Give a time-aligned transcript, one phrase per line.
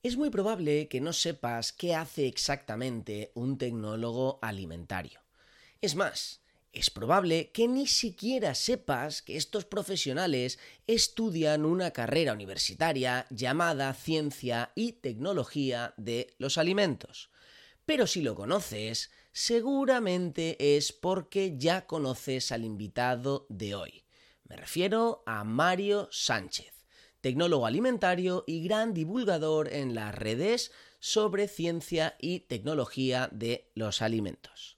[0.00, 5.20] Es muy probable que no sepas qué hace exactamente un tecnólogo alimentario.
[5.80, 6.40] Es más,
[6.72, 14.70] es probable que ni siquiera sepas que estos profesionales estudian una carrera universitaria llamada Ciencia
[14.76, 17.30] y Tecnología de los Alimentos.
[17.84, 24.04] Pero si lo conoces, seguramente es porque ya conoces al invitado de hoy.
[24.44, 26.77] Me refiero a Mario Sánchez
[27.20, 34.76] tecnólogo alimentario y gran divulgador en las redes sobre ciencia y tecnología de los alimentos.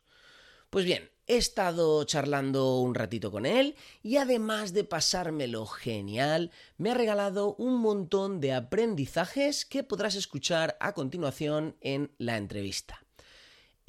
[0.70, 6.90] Pues bien, he estado charlando un ratito con él y además de pasármelo genial, me
[6.90, 13.04] ha regalado un montón de aprendizajes que podrás escuchar a continuación en la entrevista.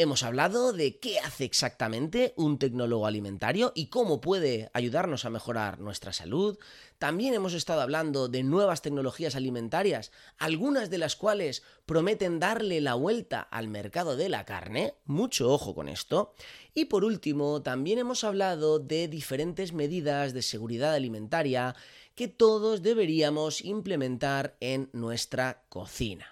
[0.01, 5.79] Hemos hablado de qué hace exactamente un tecnólogo alimentario y cómo puede ayudarnos a mejorar
[5.79, 6.57] nuestra salud.
[6.97, 12.95] También hemos estado hablando de nuevas tecnologías alimentarias, algunas de las cuales prometen darle la
[12.95, 14.95] vuelta al mercado de la carne.
[15.05, 16.33] Mucho ojo con esto.
[16.73, 21.75] Y por último, también hemos hablado de diferentes medidas de seguridad alimentaria
[22.15, 26.30] que todos deberíamos implementar en nuestra cocina.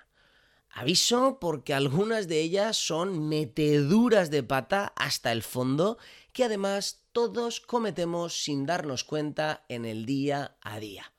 [0.80, 5.98] Aviso porque algunas de ellas son meteduras de pata hasta el fondo
[6.32, 11.12] que además todos cometemos sin darnos cuenta en el día a día.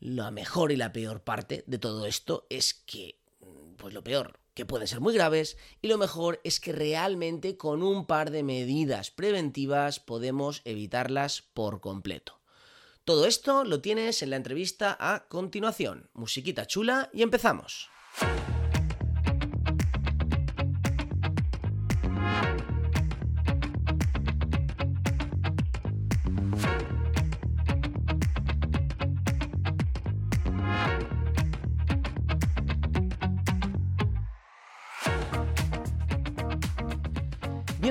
[0.00, 3.22] La mejor y la peor parte de todo esto es que,
[3.78, 7.82] pues lo peor, que pueden ser muy graves, y lo mejor es que realmente con
[7.82, 12.38] un par de medidas preventivas podemos evitarlas por completo.
[13.06, 16.10] Todo esto lo tienes en la entrevista a continuación.
[16.12, 17.88] Musiquita chula y empezamos.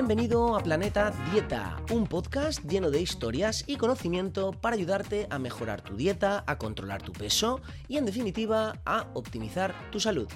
[0.06, 5.80] Bienvenido a Planeta Dieta, un podcast lleno de historias y conocimiento para ayudarte a mejorar
[5.80, 10.28] tu dieta, a controlar tu peso y en definitiva a optimizar tu salud.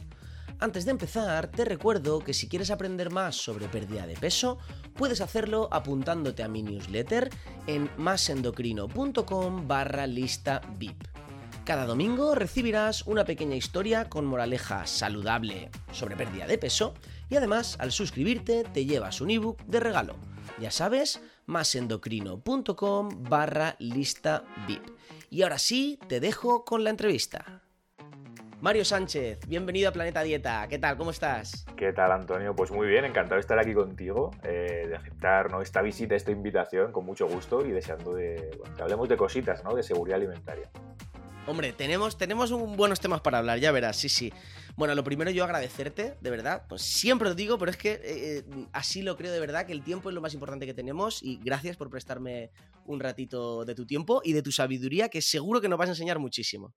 [0.59, 4.57] Antes de empezar, te recuerdo que si quieres aprender más sobre pérdida de peso,
[4.95, 7.29] puedes hacerlo apuntándote a mi newsletter
[7.67, 11.09] en masendocrino.com barra lista VIP.
[11.67, 16.95] Cada domingo recibirás una pequeña historia con moraleja saludable sobre pérdida de peso
[17.29, 20.17] y además, al suscribirte, te llevas un ebook de regalo.
[20.59, 24.83] Ya sabes, masendocrino.com barra lista VIP.
[25.31, 27.63] Y ahora sí, te dejo con la entrevista.
[28.61, 30.67] Mario Sánchez, bienvenido a Planeta Dieta.
[30.69, 30.97] ¿Qué tal?
[30.97, 31.65] ¿Cómo estás?
[31.77, 32.57] ¿Qué tal, Antonio?
[32.57, 35.63] Pues muy bien, encantado de estar aquí contigo, eh, de aceptar ¿no?
[35.63, 39.77] esta visita, esta invitación con mucho gusto y deseando de, que hablemos de cositas, ¿no?
[39.77, 40.69] De seguridad alimentaria.
[41.47, 44.33] Hombre, tenemos, tenemos un, buenos temas para hablar, ya verás, sí, sí.
[44.79, 48.01] Bueno, lo primero yo agradecerte, de verdad, pues siempre lo digo, pero es que eh,
[48.05, 51.21] eh, así lo creo de verdad, que el tiempo es lo más importante que tenemos
[51.21, 52.53] y gracias por prestarme
[52.87, 55.93] un ratito de tu tiempo y de tu sabiduría, que seguro que nos vas a
[55.93, 56.77] enseñar muchísimo.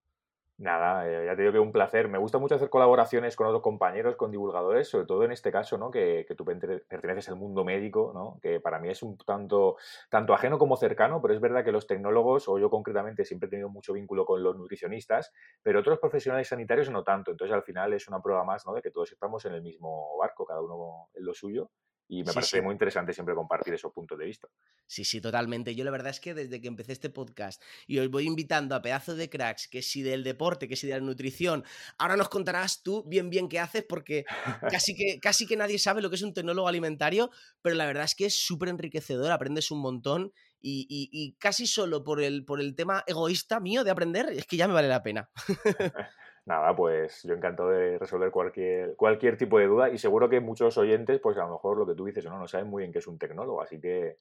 [0.61, 2.07] Nada, eh, ya te digo que un placer.
[2.07, 5.75] Me gusta mucho hacer colaboraciones con otros compañeros, con divulgadores, sobre todo en este caso,
[5.79, 5.89] ¿no?
[5.89, 8.37] Que, tú perteneces al mundo médico, ¿no?
[8.43, 9.77] Que para mí es un tanto,
[10.11, 13.49] tanto ajeno como cercano, pero es verdad que los tecnólogos, o yo concretamente, siempre he
[13.49, 15.33] tenido mucho vínculo con los nutricionistas,
[15.63, 17.31] pero otros profesionales sanitarios no tanto.
[17.31, 18.75] Entonces, al final es una prueba más, ¿no?
[18.75, 21.71] De que todos estamos en el mismo barco, cada uno en lo suyo
[22.11, 24.45] y me parece muy interesante siempre compartir esos puntos de vista.
[24.85, 25.73] Sí, sí, totalmente.
[25.75, 28.81] Yo la verdad es que desde que empecé este podcast y os voy invitando a
[28.81, 31.63] pedazos de cracks, que si del deporte, que si de la nutrición,
[31.97, 34.25] ahora nos contarás tú bien bien qué haces porque
[34.83, 38.03] casi que, casi que nadie sabe lo que es un tecnólogo alimentario, pero la verdad
[38.03, 42.59] es que es súper enriquecedor, aprendes un montón y, y, casi solo por el, por
[42.59, 45.29] el tema egoísta mío de aprender, es que ya me vale la pena.
[46.45, 50.77] nada, pues yo encantado de resolver cualquier, cualquier tipo de duda y seguro que muchos
[50.77, 52.91] oyentes, pues a lo mejor lo que tú dices o no, no saben muy bien
[52.91, 54.17] qué es un tecnólogo, así que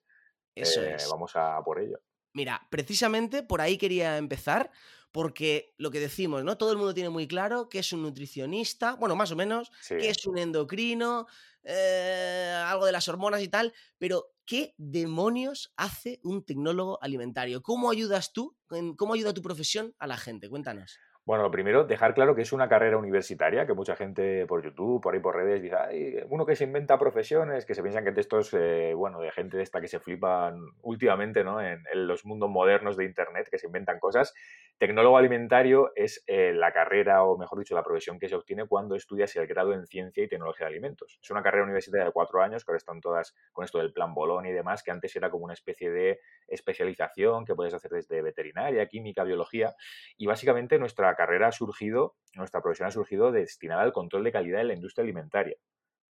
[0.54, 2.00] Eso eh, vamos a por ello.
[2.32, 4.70] Mira, precisamente por ahí quería empezar,
[5.10, 6.56] porque lo que decimos, ¿no?
[6.56, 10.08] Todo el mundo tiene muy claro qué es un nutricionista, bueno, más o menos, qué
[10.08, 11.26] es un endocrino,
[11.64, 17.62] eh, algo de las hormonas y tal, pero ¿qué demonios hace un tecnólogo alimentario?
[17.62, 18.56] ¿Cómo ayudas tú,
[18.96, 20.48] cómo ayuda tu profesión a la gente?
[20.48, 20.98] Cuéntanos.
[21.26, 25.02] Bueno, lo primero, dejar claro que es una carrera universitaria, que mucha gente por YouTube,
[25.02, 28.12] por ahí por redes, dice, Ay, uno que se inventa profesiones, que se piensan que
[28.12, 31.60] textos, eh, bueno, de gente de esta que se flipan últimamente, ¿no?
[31.60, 34.34] En, los mundos modernos de Internet, que se inventan cosas.
[34.78, 38.94] Tecnólogo alimentario es eh, la carrera, o mejor dicho, la profesión que se obtiene cuando
[38.94, 41.18] estudias el grado en ciencia y tecnología de alimentos.
[41.22, 44.14] Es una carrera universitaria de cuatro años, que ahora están todas con esto del plan
[44.14, 48.22] Bolón y demás, que antes era como una especie de especialización que puedes hacer desde
[48.22, 49.74] veterinaria, química, biología.
[50.16, 54.60] Y básicamente nuestra carrera ha surgido, nuestra profesión ha surgido destinada al control de calidad
[54.60, 55.56] en la industria alimentaria.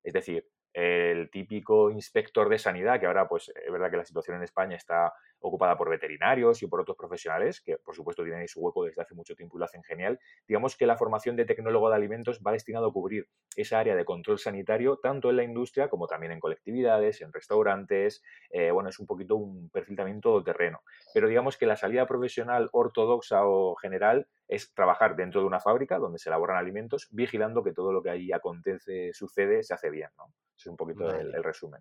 [0.02, 4.36] Es decir, el típico inspector de sanidad, que ahora pues es verdad que la situación
[4.36, 8.60] en España está ocupada por veterinarios y por otros profesionales, que por supuesto tienen su
[8.60, 11.88] hueco desde hace mucho tiempo y lo hacen genial, digamos que la formación de tecnólogo
[11.88, 13.26] de alimentos va destinado a cubrir
[13.56, 18.22] esa área de control sanitario tanto en la industria como también en colectividades, en restaurantes,
[18.50, 20.82] eh, bueno, es un poquito un perfil también todoterreno.
[21.14, 25.98] Pero digamos que la salida profesional ortodoxa o general es trabajar dentro de una fábrica
[25.98, 30.10] donde se elaboran alimentos, vigilando que todo lo que ahí acontece, sucede, se hace bien,
[30.18, 30.32] ¿no?
[30.56, 31.80] es un poquito el resumen.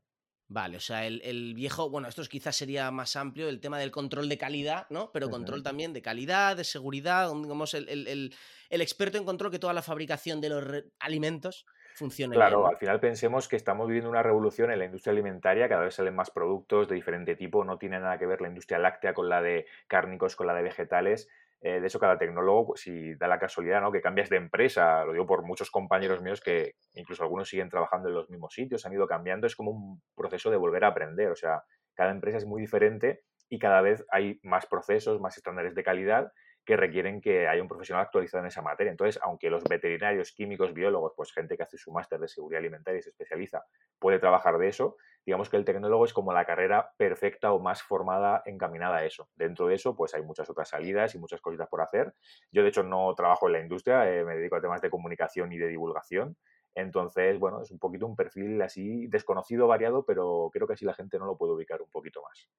[0.51, 4.27] Vale, o sea, el, viejo, bueno, esto quizás sería más amplio, el tema del control
[4.27, 5.11] de calidad, ¿no?
[5.11, 8.33] Pero control también de calidad, de seguridad, digamos, el, el,
[8.69, 12.33] el, experto en control que toda la fabricación de los alimentos funcione.
[12.33, 15.93] Claro, al final pensemos que estamos viviendo una revolución en la industria alimentaria, cada vez
[15.93, 19.29] salen más productos de diferente tipo, no tiene nada que ver la industria láctea con
[19.29, 21.29] la de cárnicos, con la de vegetales.
[21.61, 23.91] Eh, de eso cada tecnólogo, pues, si da la casualidad, ¿no?
[23.91, 28.07] Que cambias de empresa, lo digo por muchos compañeros míos que incluso algunos siguen trabajando
[28.07, 31.29] en los mismos sitios, han ido cambiando, es como un proceso de volver a aprender,
[31.31, 31.63] o sea,
[31.95, 36.31] cada empresa es muy diferente y cada vez hay más procesos, más estándares de calidad
[36.65, 38.91] que requieren que haya un profesional actualizado en esa materia.
[38.91, 42.99] Entonces, aunque los veterinarios, químicos, biólogos, pues gente que hace su máster de seguridad alimentaria
[42.99, 43.65] y se especializa,
[43.97, 44.95] puede trabajar de eso,
[45.25, 49.29] digamos que el tecnólogo es como la carrera perfecta o más formada encaminada a eso.
[49.35, 52.13] Dentro de eso, pues hay muchas otras salidas y muchas cositas por hacer.
[52.51, 55.51] Yo, de hecho, no trabajo en la industria, eh, me dedico a temas de comunicación
[55.53, 56.37] y de divulgación.
[56.75, 60.93] Entonces, bueno, es un poquito un perfil así desconocido, variado, pero creo que así la
[60.93, 62.49] gente no lo puede ubicar un poquito más.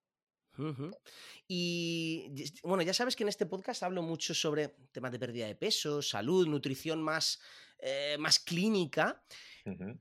[1.49, 2.33] Y
[2.63, 6.03] bueno, ya sabes que en este podcast hablo mucho sobre temas de pérdida de peso,
[6.03, 7.41] salud, nutrición más,
[7.79, 9.25] eh, más clínica.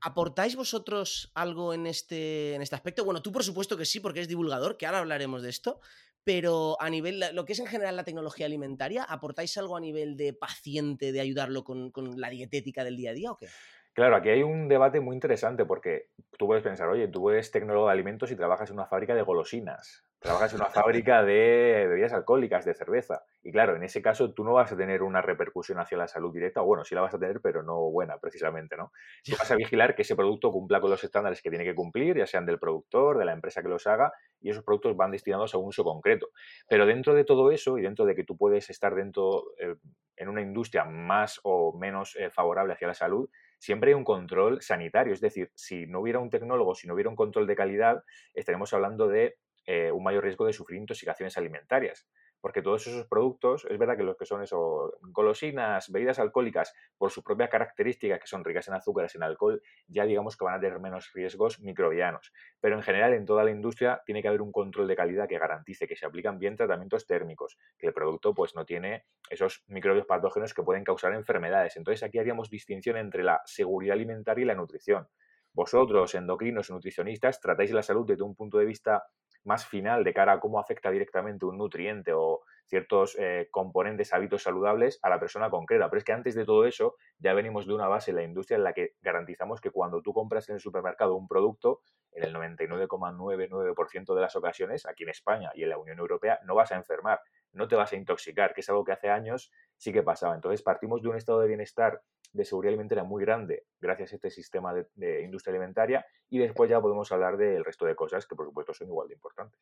[0.00, 3.04] ¿Aportáis vosotros algo en este, en este aspecto?
[3.04, 5.80] Bueno, tú por supuesto que sí, porque es divulgador, que ahora hablaremos de esto,
[6.24, 10.16] pero a nivel, lo que es en general la tecnología alimentaria, ¿aportáis algo a nivel
[10.16, 13.48] de paciente, de ayudarlo con, con la dietética del día a día o qué?
[13.92, 17.86] Claro, aquí hay un debate muy interesante porque tú puedes pensar, oye, tú eres tecnólogo
[17.86, 22.12] de alimentos y trabajas en una fábrica de golosinas, trabajas en una fábrica de bebidas
[22.12, 23.24] alcohólicas, de cerveza.
[23.42, 26.32] Y claro, en ese caso tú no vas a tener una repercusión hacia la salud
[26.32, 28.92] directa, o bueno, sí la vas a tener, pero no buena precisamente, ¿no?
[29.24, 32.18] Tú vas a vigilar que ese producto cumpla con los estándares que tiene que cumplir,
[32.18, 35.54] ya sean del productor, de la empresa que los haga, y esos productos van destinados
[35.54, 36.28] a un uso concreto.
[36.68, 39.76] Pero dentro de todo eso, y dentro de que tú puedes estar dentro eh,
[40.16, 44.60] en una industria más o menos eh, favorable hacia la salud, siempre hay un control
[44.60, 45.14] sanitario.
[45.14, 48.04] Es decir, si no hubiera un tecnólogo, si no hubiera un control de calidad,
[48.34, 52.06] estaremos hablando de eh, un mayor riesgo de sufrir intoxicaciones alimentarias
[52.40, 57.10] porque todos esos productos, es verdad que los que son eso, golosinas, bebidas alcohólicas, por
[57.10, 60.60] sus propias características, que son ricas en azúcares, en alcohol, ya digamos que van a
[60.60, 62.32] tener menos riesgos microbianos.
[62.60, 65.38] Pero en general, en toda la industria, tiene que haber un control de calidad que
[65.38, 70.06] garantice que se aplican bien tratamientos térmicos, que el producto pues no tiene esos microbios
[70.06, 71.76] patógenos que pueden causar enfermedades.
[71.76, 75.08] Entonces aquí haríamos distinción entre la seguridad alimentaria y la nutrición.
[75.52, 79.04] Vosotros, endocrinos y nutricionistas, tratáis la salud desde un punto de vista
[79.44, 84.44] más final de cara a cómo afecta directamente un nutriente o ciertos eh, componentes, hábitos
[84.44, 85.90] saludables a la persona concreta.
[85.90, 88.56] Pero es que antes de todo eso ya venimos de una base en la industria
[88.56, 91.80] en la que garantizamos que cuando tú compras en el supermercado un producto,
[92.12, 96.54] en el 99,99% de las ocasiones, aquí en España y en la Unión Europea, no
[96.54, 97.20] vas a enfermar,
[97.52, 100.34] no te vas a intoxicar, que es algo que hace años sí que pasaba.
[100.34, 102.02] Entonces partimos de un estado de bienestar
[102.32, 106.80] de seguridad alimentaria muy grande gracias a este sistema de, industria alimentaria y después ya
[106.80, 109.60] podemos hablar del resto de cosas que por supuesto son igual de importantes.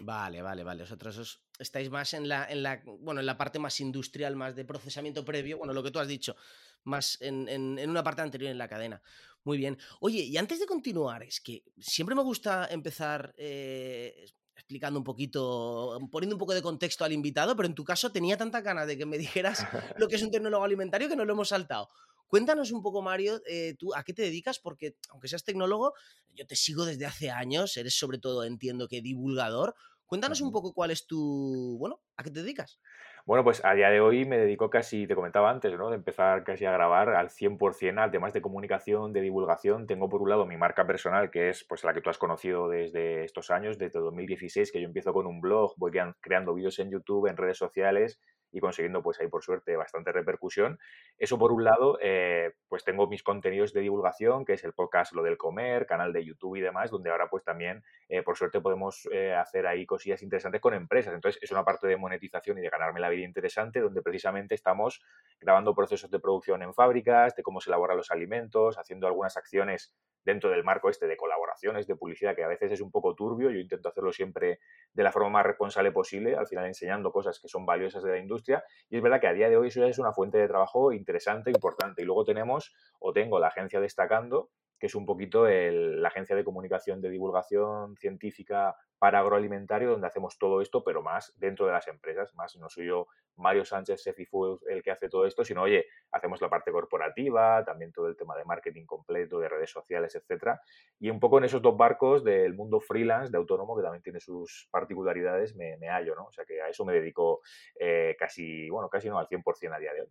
[0.00, 0.82] Vale, vale, vale.
[0.82, 4.64] Vosotros estáis más en la, en la, bueno, en la parte más industrial, más de
[4.64, 6.34] procesamiento previo, bueno, lo que tú has dicho,
[6.82, 9.00] más en, en, una parte anterior en la cadena.
[9.44, 9.78] Muy bien.
[10.00, 14.26] Oye, y antes de continuar, es que siempre me gusta empezar eh,
[14.58, 18.36] explicando un poquito, poniendo un poco de contexto al invitado, pero en tu caso tenía
[18.36, 21.32] tanta ganas de que me dijeras lo que es un tecnólogo alimentario que no lo
[21.32, 21.88] hemos saltado.
[22.26, 25.94] Cuéntanos un poco, Mario, eh, tú a qué te dedicas, porque aunque seas tecnólogo,
[26.34, 29.74] yo te sigo desde hace años, eres sobre todo, entiendo que divulgador.
[30.04, 32.80] Cuéntanos un poco cuál es tu, bueno, a qué te dedicas.
[33.28, 35.90] Bueno, pues a día de hoy me dedico casi, te comentaba antes, ¿no?
[35.90, 39.86] De empezar casi a grabar al 100% a temas de comunicación, de divulgación.
[39.86, 42.70] Tengo por un lado mi marca personal, que es pues la que tú has conocido
[42.70, 45.92] desde estos años, desde 2016, que yo empiezo con un blog, voy
[46.22, 48.18] creando vídeos en YouTube, en redes sociales
[48.50, 50.78] y consiguiendo pues ahí por suerte bastante repercusión.
[51.18, 55.12] Eso por un lado, eh, pues tengo mis contenidos de divulgación, que es el podcast
[55.12, 58.60] Lo del Comer, canal de YouTube y demás, donde ahora pues también eh, por suerte
[58.60, 61.14] podemos eh, hacer ahí cosillas interesantes con empresas.
[61.14, 65.02] Entonces es una parte de monetización y de ganarme la vida interesante, donde precisamente estamos
[65.40, 69.94] grabando procesos de producción en fábricas, de cómo se elaboran los alimentos, haciendo algunas acciones
[70.28, 73.50] dentro del marco este de colaboraciones, de publicidad, que a veces es un poco turbio.
[73.50, 74.60] Yo intento hacerlo siempre
[74.92, 78.18] de la forma más responsable posible, al final enseñando cosas que son valiosas de la
[78.18, 78.62] industria.
[78.90, 81.50] Y es verdad que a día de hoy eso es una fuente de trabajo interesante,
[81.50, 82.02] importante.
[82.02, 86.44] Y luego tenemos, o tengo la agencia destacando, que es un poquito la agencia de
[86.44, 91.86] comunicación de divulgación científica para agroalimentario, donde hacemos todo esto, pero más dentro de las
[91.88, 93.06] empresas, más no soy yo
[93.36, 97.92] Mario Sánchez Cefifood el que hace todo esto, sino, oye, hacemos la parte corporativa, también
[97.92, 100.60] todo el tema de marketing completo, de redes sociales, etcétera,
[100.98, 104.20] y un poco en esos dos barcos del mundo freelance, de autónomo, que también tiene
[104.20, 106.26] sus particularidades, me, hallo, ¿no?
[106.26, 107.40] O sea que a eso me dedico
[107.78, 110.08] eh, casi, bueno, casi no al 100% a día de hoy.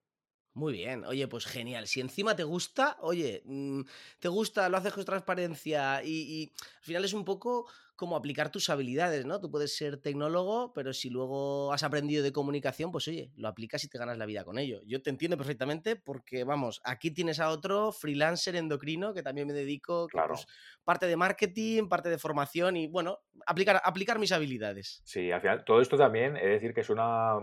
[0.58, 1.86] Muy bien, oye, pues genial.
[1.86, 3.82] Si encima te gusta, oye, mm,
[4.20, 8.68] te gusta, lo haces con transparencia y, al final es un poco como aplicar tus
[8.72, 9.40] habilidades, ¿no?
[9.40, 13.84] Tú puedes ser tecnólogo, pero si luego has aprendido de comunicación, pues oye, lo aplicas
[13.84, 14.82] y te ganas la vida con ello.
[14.88, 19.54] Yo te entiendo perfectamente porque, vamos, aquí tienes a otro freelancer endocrino que también me
[19.54, 20.34] dedico, claro.
[20.34, 20.48] Pues,
[20.84, 25.02] parte de marketing, parte de formación y, bueno, aplicar, aplicar mis habilidades.
[25.04, 27.36] Sí, al final, todo esto también, es decir, que es una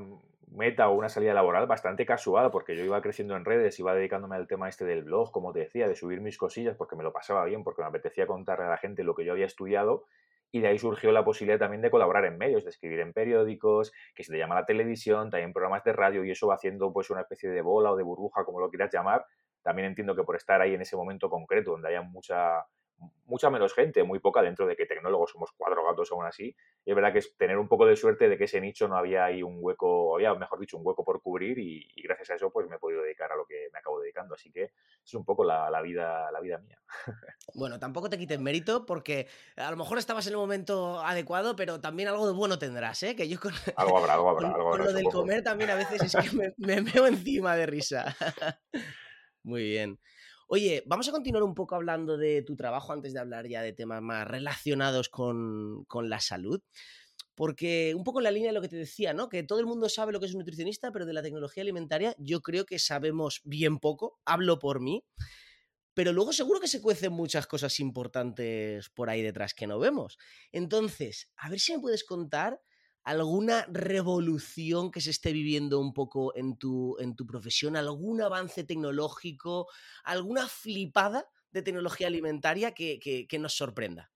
[0.54, 4.36] meta o una salida laboral bastante casual, porque yo iba creciendo en redes, iba dedicándome
[4.36, 7.12] al tema este del blog, como te decía, de subir mis cosillas, porque me lo
[7.12, 10.04] pasaba bien, porque me apetecía contarle a la gente lo que yo había estudiado,
[10.52, 13.92] y de ahí surgió la posibilidad también de colaborar en medios, de escribir en periódicos,
[14.14, 17.10] que se le llama la televisión, también programas de radio, y eso va haciendo pues
[17.10, 19.26] una especie de bola o de burbuja, como lo quieras llamar.
[19.62, 22.64] También entiendo que por estar ahí en ese momento concreto, donde haya mucha
[23.26, 26.54] mucha menos gente, muy poca, dentro de que tecnólogos somos cuatro gatos aún así.
[26.84, 28.96] Y es verdad que es tener un poco de suerte de que ese nicho no
[28.96, 32.50] había ahí un hueco, había, mejor dicho, un hueco por cubrir y, gracias a eso
[32.50, 34.34] pues me he podido dedicar a lo que me acabo dedicando.
[34.34, 34.72] Así que
[35.04, 36.78] es un poco la, vida, la vida mía.
[37.54, 41.80] Bueno, tampoco te quites mérito porque a lo mejor estabas en el momento adecuado, pero
[41.80, 43.16] también algo de bueno tendrás, ¿eh?
[43.16, 44.52] Que yo con, algo habrá, algo habrá.
[44.52, 48.16] Con, lo del comer también a veces es que me, me veo encima de risa.
[49.42, 49.98] Muy bien.
[50.46, 53.72] Oye, vamos a continuar un poco hablando de tu trabajo antes de hablar ya de
[53.72, 56.60] temas más relacionados con, la salud.
[57.34, 59.28] Porque un poco en la línea de lo que te decía, ¿no?
[59.28, 62.14] Que todo el mundo sabe lo que es un nutricionista, pero de la tecnología alimentaria
[62.18, 65.04] yo creo que sabemos bien poco, hablo por mí,
[65.94, 70.18] pero luego seguro que se cuecen muchas cosas importantes por ahí detrás que no vemos.
[70.52, 72.60] Entonces, a ver si me puedes contar
[73.04, 78.64] alguna revolución que se esté viviendo un poco en tu, en tu profesión, algún avance
[78.64, 79.68] tecnológico,
[80.04, 84.10] alguna flipada de tecnología alimentaria que, nos sorprenda.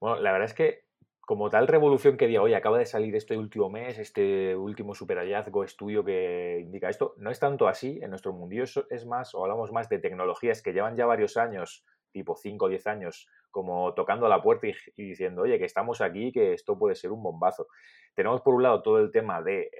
[0.00, 0.86] Bueno, la verdad es que
[1.20, 5.18] como tal revolución que día hoy acaba de salir este último mes, este último super
[5.18, 9.42] hallazgo, estudio que indica esto, no es tanto así en nuestro mundillo, es más, o
[9.42, 13.94] hablamos más de tecnologías que llevan ya varios años tipo 5 o 10 años, como
[13.94, 17.68] tocando la puerta y, diciendo, oye, que estamos aquí, que esto puede ser un bombazo.
[18.14, 19.70] Tenemos por un lado todo el tema de, eh,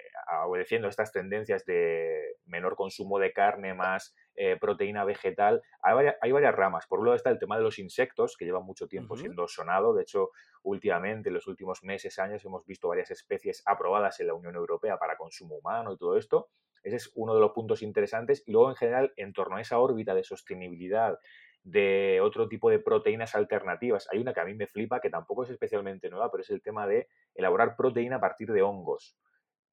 [0.46, 6.32] obedeciendo estas tendencias de menor consumo de carne, más eh, proteína vegetal, hay varias, hay
[6.32, 6.86] varias, ramas.
[6.86, 9.94] Por un lado está el tema de los insectos, que lleva mucho tiempo siendo sonado.
[9.94, 10.30] De hecho,
[10.62, 14.98] últimamente, en los últimos meses, años, hemos visto varias especies aprobadas en la Unión Europea
[14.98, 16.48] para consumo humano y todo esto.
[16.82, 18.42] Ese es uno de los puntos interesantes.
[18.46, 21.18] Y luego, en general, en torno a esa órbita de sostenibilidad
[21.64, 24.08] de otro tipo de proteínas alternativas.
[24.10, 26.62] Hay una que a mí me flipa, que tampoco es especialmente nueva, pero es el
[26.62, 29.16] tema de elaborar proteína a partir de hongos,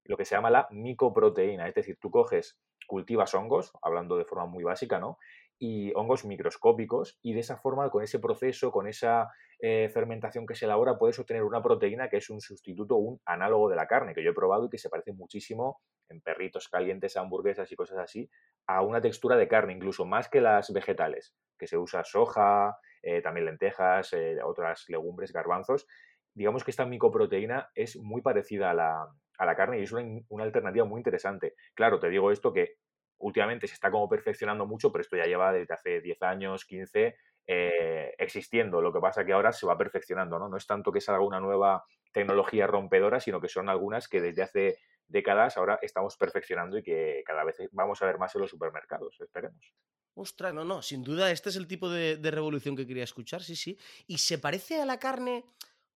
[0.04, 1.68] lo que se llama la micoproteína.
[1.68, 5.18] Es decir, tú coges, cultivas hongos, hablando de forma muy básica, ¿no?
[5.60, 10.56] Y hongos microscópicos, y de esa forma, con ese proceso, con esa eh, fermentación que
[10.56, 14.14] se elabora, puedes obtener una proteína que es un sustituto, un análogo de la carne,
[14.14, 18.00] que yo he probado y que se parece muchísimo en perritos calientes, hamburguesas y cosas
[18.00, 18.30] así,
[18.68, 23.22] a una textura de carne, incluso más que las vegetales, que se usa soja, eh,
[23.22, 25.88] también lentejas, eh, otras legumbres, garbanzos.
[26.34, 31.00] Digamos que esta micoproteína es muy parecida a la, carne y es una, alternativa muy
[31.00, 31.56] interesante.
[31.74, 32.76] Claro, te digo esto que
[33.20, 37.16] últimamente se está como perfeccionando mucho, pero esto ya lleva desde hace 10 años, 15,
[37.48, 38.82] eh, existiendo.
[38.82, 40.50] Lo que pasa que ahora se va perfeccionando, ¿no?
[40.50, 44.44] No es tanto que salga una nueva tecnología rompedora, sino que son algunas que desde
[44.44, 48.52] hace décadas ahora estamos perfeccionando y que cada vez vamos a ver más en los
[48.52, 49.74] supermercados, esperemos.
[50.14, 53.56] Ostras, no, no, sin duda este es el tipo de revolución que quería escuchar, sí,
[53.56, 53.78] sí.
[54.06, 55.46] ¿Y se parece a la carne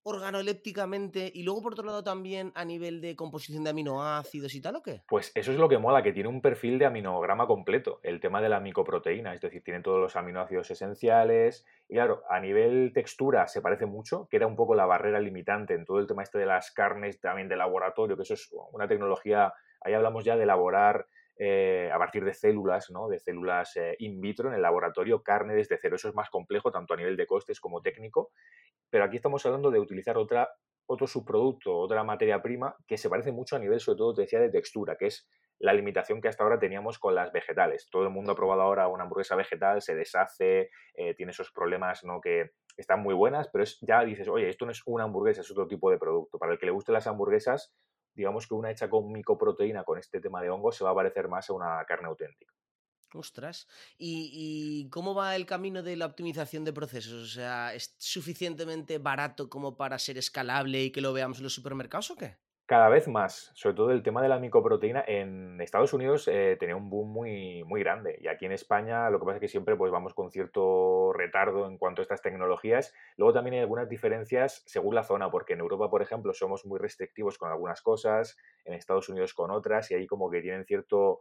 [0.03, 4.75] organolépticamente y luego por otro lado también a nivel de composición de aminoácidos y tal
[4.75, 5.01] o qué?
[5.07, 8.41] Pues eso es lo que mola, que tiene un perfil de aminograma completo, el tema
[8.41, 13.47] de la micoproteína, es decir, tiene todos los aminoácidos esenciales y claro, a nivel textura
[13.47, 16.37] se parece mucho, que era un poco la barrera limitante en todo el tema este
[16.37, 20.43] de las carnes también de laboratorio, que eso es una tecnología Ahí hablamos ya de
[20.43, 23.07] elaborar eh, a partir de células, ¿no?
[23.07, 25.95] de células eh, in vitro en el laboratorio, carne desde cero.
[25.95, 28.31] Eso es más complejo, tanto a nivel de costes como técnico,
[28.89, 33.55] pero aquí estamos hablando de utilizar otro subproducto, otra materia prima que se parece mucho
[33.55, 35.27] a nivel, sobre todo, te decía, de textura, que es
[35.59, 37.87] la limitación que hasta ahora teníamos con las vegetales.
[37.89, 42.03] Todo el mundo ha probado ahora una hamburguesa vegetal, se deshace, eh, tiene esos problemas
[42.03, 42.19] ¿no?
[42.19, 45.51] que están muy buenas, pero es, ya dices, oye, esto no es una hamburguesa, es
[45.51, 46.37] otro tipo de producto.
[46.37, 47.73] Para el que le gusten las hamburguesas,
[48.13, 51.27] digamos que una hecha con micoproteína, con este tema de hongos, se va a parecer
[51.27, 52.53] más a una carne auténtica.
[53.13, 53.67] Ostras.
[53.97, 57.23] ¿Y, cómo va el camino de la optimización de procesos?
[57.23, 61.53] O sea, ¿es suficientemente barato como para ser escalable y que lo veamos en los
[61.53, 62.37] supermercados o qué?
[62.65, 65.03] Cada vez más, sobre todo el tema de la micoproteína.
[65.05, 69.19] En Estados Unidos eh, tenía un boom muy, muy grande y aquí en España lo
[69.19, 72.93] que pasa es que siempre pues, vamos con cierto retardo en cuanto a estas tecnologías.
[73.17, 76.79] Luego también hay algunas diferencias según la zona, porque en Europa, por ejemplo, somos muy
[76.79, 81.19] restrictivos con algunas cosas, en Estados Unidos con otras y ahí como que tienen cierto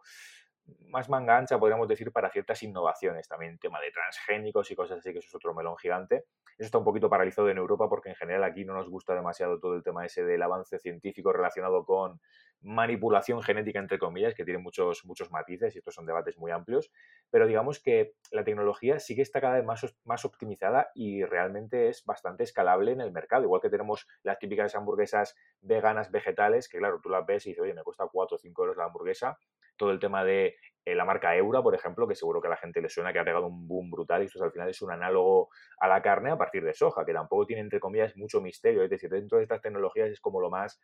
[0.86, 5.12] más manga ancha, podríamos decir, para ciertas innovaciones, también tema de transgénicos y cosas así,
[5.12, 6.26] que eso es otro melón gigante.
[6.58, 9.58] Eso está un poquito paralizado en Europa porque en general aquí no nos gusta demasiado
[9.58, 12.20] todo el tema ese del avance científico relacionado con
[12.62, 16.92] manipulación genética, entre comillas, que tiene muchos, muchos matices y estos son debates muy amplios,
[17.30, 21.88] pero digamos que la tecnología sí que está cada vez más, más optimizada y realmente
[21.88, 26.78] es bastante escalable en el mercado, igual que tenemos las típicas hamburguesas veganas vegetales, que
[26.78, 29.38] claro, tú las ves y dices, oye, me cuesta 4 o 5 euros la hamburguesa,
[29.76, 32.80] todo el tema de la marca Eura, por ejemplo, que seguro que a la gente
[32.80, 35.50] le suena, que ha pegado un boom brutal y esto al final es un análogo
[35.78, 38.82] a la carne a partir de soja, que tampoco tiene, entre comillas, mucho misterio.
[38.82, 40.80] Es decir, dentro de estas tecnologías es como lo más,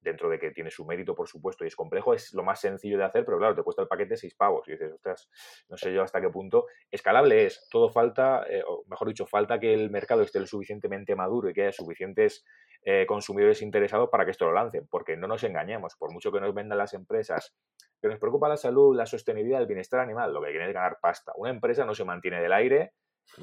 [0.00, 2.98] dentro de que tiene su mérito, por supuesto, y es complejo, es lo más sencillo
[2.98, 4.68] de hacer, pero claro, te cuesta el paquete seis pavos.
[4.68, 5.28] Y dices, ostras,
[5.68, 6.66] no sé yo hasta qué punto.
[6.90, 11.16] Escalable es, todo falta, eh, o mejor dicho, falta que el mercado esté lo suficientemente
[11.16, 12.44] maduro y que haya suficientes
[12.84, 16.40] eh, consumidores interesados para que esto lo lancen, porque no nos engañemos, por mucho que
[16.40, 17.54] nos vendan las empresas
[18.00, 20.98] que nos preocupa la salud, la sostenibilidad, el bienestar animal, lo que quieren es ganar
[21.00, 21.32] pasta.
[21.36, 22.92] Una empresa no se mantiene del aire,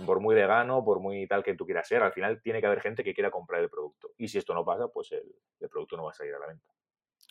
[0.06, 2.82] por muy vegano, por muy tal que tú quieras ser, al final tiene que haber
[2.82, 4.12] gente que quiera comprar el producto.
[4.18, 6.72] Y si esto no pasa, pues el, producto no va a salir a la venta.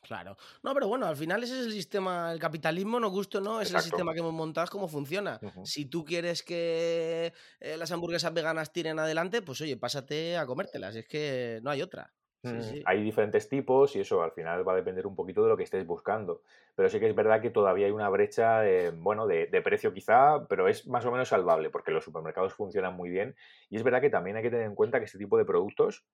[0.03, 0.37] Claro.
[0.63, 3.61] No, pero bueno, al final ese es el sistema, el capitalismo, no gusto, ¿no?
[3.61, 5.39] Es el sistema que hemos montado, es cómo funciona.
[5.65, 10.97] Si tú quieres que eh, las hamburguesas veganas tiren adelante, pues oye, pásate a comértelas,
[10.97, 12.13] es que no hay otra.
[12.43, 15.57] Mm, hay diferentes tipos y eso al final va a depender un poquito de lo
[15.57, 16.43] que estéis buscando.
[16.75, 18.63] Pero sí que es verdad que todavía hay una brecha,
[18.95, 23.11] bueno, de, precio quizá, pero es más o menos salvable porque los supermercados funcionan muy
[23.11, 23.37] bien.
[23.69, 26.07] Y es verdad que también hay que tener en cuenta que este tipo de productos,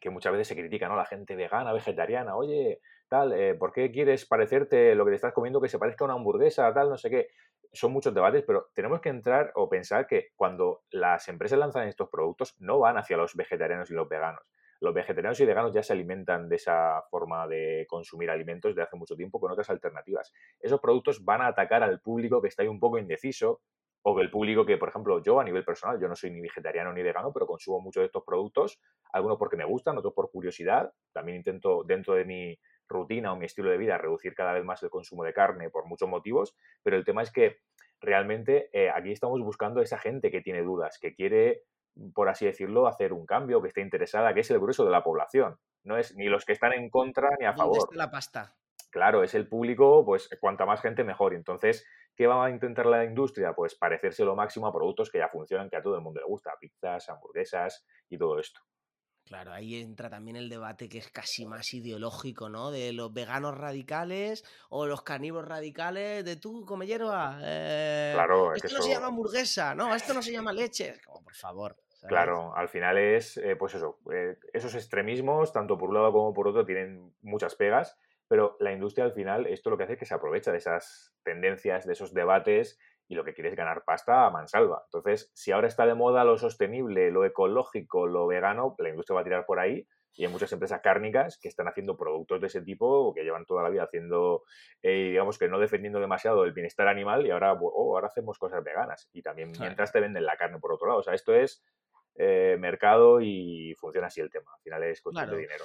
[0.00, 0.94] que muchas veces se critica, ¿no?
[0.94, 5.32] La gente vegana, vegetariana, oye, tal, eh, ¿por qué quieres parecerte lo que te estás
[5.32, 7.28] comiendo que se parezca a una hamburguesa, tal, no sé qué?
[7.72, 12.08] Son muchos debates, pero tenemos que entrar o pensar que cuando las empresas lanzan estos
[12.08, 14.42] productos no van hacia los vegetarianos y los veganos
[14.80, 18.96] los vegetarianos y veganos ya se alimentan de esa forma de consumir alimentos de hace
[18.96, 20.32] mucho tiempo con otras alternativas.
[20.60, 23.62] Esos productos van a atacar al público que está ahí un poco indeciso
[24.02, 26.92] o el público que, por ejemplo, yo a nivel personal, yo no soy ni vegetariano
[26.92, 28.78] ni vegano, pero consumo muchos de estos productos,
[29.12, 30.92] algunos porque me gustan, otros por curiosidad.
[31.12, 32.56] También intento dentro de mi
[32.88, 35.86] rutina o mi estilo de vida reducir cada vez más el consumo de carne por
[35.86, 37.58] muchos motivos, pero el tema es que
[38.00, 41.64] realmente eh, aquí estamos buscando esa gente que tiene dudas, que quiere
[42.14, 45.02] por así decirlo, hacer un cambio, que esté interesada, que es el grueso de la
[45.02, 45.58] población.
[45.84, 47.94] No es ni los que están en contra ni a favor.
[47.96, 48.54] la pasta?
[48.90, 51.34] Claro, es el público, pues cuanta más gente mejor.
[51.34, 53.54] Entonces, ¿qué va a intentar la industria?
[53.54, 56.26] Pues parecerse lo máximo a productos que ya funcionan, que a todo el mundo le
[56.26, 58.60] gusta, pizzas, hamburguesas y todo esto.
[59.26, 62.70] Claro, ahí entra también el debate que es casi más ideológico, ¿no?
[62.70, 67.40] De los veganos radicales o los canívoros radicales, de tú, come hierba.
[67.42, 71.00] Eh, claro, esto no se llama hamburguesa, no, esto no se llama leche.
[71.04, 71.76] Como, por favor.
[72.06, 76.32] Claro, al final es, eh, pues eso, eh, esos extremismos, tanto por un lado como
[76.32, 79.98] por otro, tienen muchas pegas, pero la industria al final, esto lo que hace es
[79.98, 83.84] que se aprovecha de esas tendencias, de esos debates y lo que quiere es ganar
[83.84, 84.82] pasta a mansalva.
[84.86, 89.20] Entonces, si ahora está de moda lo sostenible, lo ecológico, lo vegano, la industria va
[89.20, 92.62] a tirar por ahí y hay muchas empresas cárnicas que están haciendo productos de ese
[92.62, 94.44] tipo o que llevan toda la vida haciendo,
[94.82, 98.64] eh, digamos que no defendiendo demasiado el bienestar animal y ahora, oh, ahora hacemos cosas
[98.64, 101.00] veganas y también mientras te venden la carne por otro lado.
[101.00, 101.62] O sea, esto es
[102.14, 104.50] eh, mercado y funciona así el tema.
[104.54, 105.64] Al final es cuestión de dinero.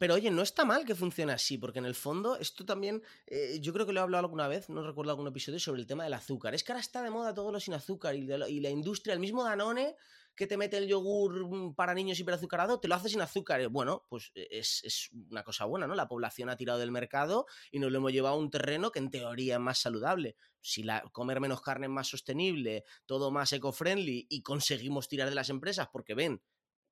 [0.00, 3.58] Pero oye, no está mal que funcione así, porque en el fondo esto también, eh,
[3.60, 6.04] yo creo que lo he hablado alguna vez, no recuerdo algún episodio, sobre el tema
[6.04, 6.54] del azúcar.
[6.54, 9.44] Es que ahora está de moda todo lo sin azúcar y, la industria, el mismo
[9.44, 9.96] Danone
[10.34, 13.68] que te mete el yogur mm, para niños hiperazucarado, te lo hace sin azúcar.
[13.68, 15.94] Bueno, pues e, es, una cosa buena, ¿no?
[15.94, 19.00] La población ha tirado del mercado y nos lo hemos llevado a un terreno que
[19.00, 20.34] en teoría es más saludable.
[20.62, 20.82] Si
[21.12, 25.88] comer menos carne es más sostenible, todo más eco-friendly y conseguimos tirar de las empresas
[25.92, 26.40] porque ven,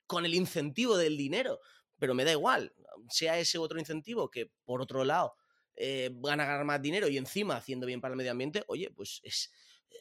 [0.09, 1.61] con el incentivo del dinero,
[1.99, 2.73] pero me da igual,
[3.09, 5.35] sea ese otro incentivo que por otro lado
[5.77, 8.91] eh, van a ganar más dinero y encima haciendo bien para el medio ambiente, oye,
[8.95, 9.53] pues es,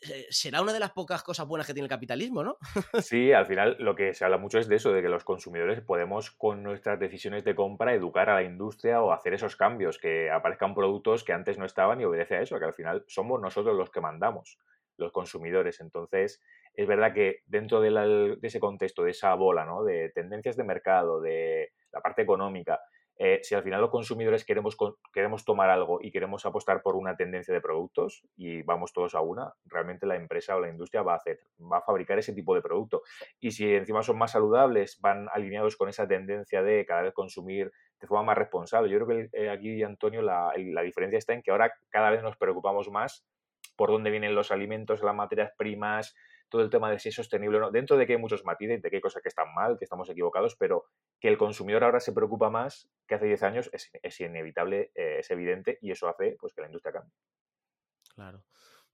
[0.10, 2.58] eh, será una de las pocas cosas buenas que tiene el capitalismo, ¿no?
[3.02, 5.82] Sí, al final lo que se habla mucho es de eso, de que los consumidores
[5.82, 10.30] podemos con nuestras decisiones de compra educar a la industria o hacer esos cambios, que
[10.30, 13.76] aparezcan productos que antes no estaban y obedece a eso, que al final somos nosotros
[13.76, 14.60] los que mandamos,
[14.98, 15.80] los consumidores.
[15.80, 16.42] Entonces,
[16.74, 19.84] es verdad que dentro de, ese contexto, de esa bola, ¿no?
[19.84, 22.80] De tendencias de mercado, de la parte económica,
[23.20, 24.78] eh, si al final los consumidores queremos,
[25.12, 29.22] queremos tomar algo y queremos apostar por una tendencia de productos y vamos todos a
[29.22, 32.54] una, realmente la empresa o la industria va a hacer, va a fabricar ese tipo
[32.54, 33.02] de producto.
[33.40, 37.72] Y si encima son más saludables, van alineados con esa tendencia de cada vez consumir
[38.00, 38.92] de forma más responsable.
[38.92, 42.22] Yo creo que eh, aquí, Antonio, la, la diferencia está en que ahora cada vez
[42.22, 43.26] nos preocupamos más
[43.76, 46.16] por dónde vienen los alimentos, las materias primas,
[46.50, 48.82] todo el tema de si es sostenible o no, dentro de que hay muchos matices,
[48.82, 50.86] de que hay cosas que están mal, que estamos equivocados, pero
[51.20, 55.32] que el consumidor ahora se preocupa más que hace 10 años es, inevitable, eh, es
[55.32, 57.14] evidente y eso hace pues, que la industria cambie.
[58.16, 58.44] Claro.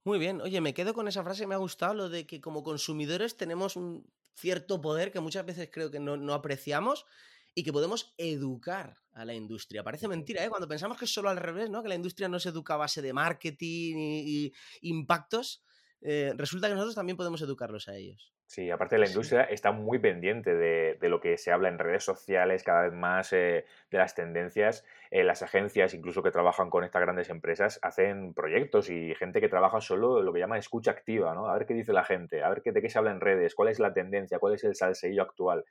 [0.04, 2.62] Muy bien, oye, me quedo con esa frase, me ha gustado lo de que como
[2.62, 7.06] consumidores tenemos un cierto poder que muchas veces creo que no, apreciamos
[7.54, 9.82] y que podemos educar a la industria.
[9.82, 10.50] Parece mentira, ¿eh?
[10.50, 11.82] Cuando pensamos que es solo al revés, ¿no?
[11.82, 15.64] Que la industria no se educa a base de marketing y impactos,
[16.06, 18.34] eh, resulta que nosotros también podemos educarlos a ellos.
[18.44, 22.62] Sí, aparte la industria está muy pendiente de, lo que se habla en redes sociales,
[22.62, 24.84] cada vez más eh, de las tendencias.
[25.10, 29.48] Eh, las agencias, incluso que trabajan con estas grandes empresas, hacen proyectos y gente que
[29.48, 31.48] trabaja solo lo que llaman escucha activa, ¿no?
[31.48, 33.54] A ver qué dice la gente, a ver qué, de qué se habla en redes,
[33.54, 35.64] cuál es la tendencia, cuál es el salseillo actual.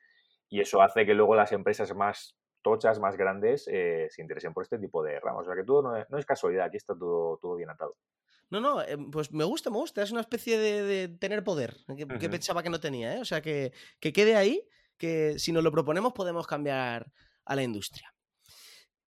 [0.50, 4.80] Y eso hace que luego las empresas más tochas, más grandes, se interesen por este
[4.80, 5.44] tipo de ramos.
[5.44, 7.94] O sea que todo no es, casualidad, aquí está todo, todo bien atado.
[8.54, 10.04] No, no, em, pues me gusta, me gusta.
[10.04, 13.20] Es una especie de, tener poder que, pensaba que no tenía, ¿eh?
[13.20, 17.12] O sea, que, quede ahí, que si nos lo proponemos podemos cambiar
[17.46, 18.14] a la industria.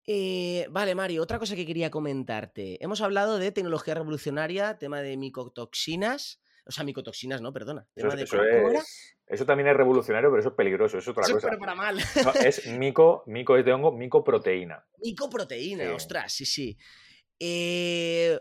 [0.04, 2.82] Eh, vale, Mario, otra cosa que quería comentarte.
[2.82, 6.40] Hemos hablado de tecnología revolucionaria, tema de micotoxinas.
[6.64, 7.86] O sea, micotoxinas, no, perdona.
[7.94, 11.50] eso, también es revolucionario, pero eso es peligroso, es otra cosa.
[11.52, 11.98] Es para mal.
[12.44, 14.84] es mico, mico es de hongo, micoproteína.
[15.04, 16.76] Micoproteína, ostras, sí, sí.
[17.38, 18.38] Eh,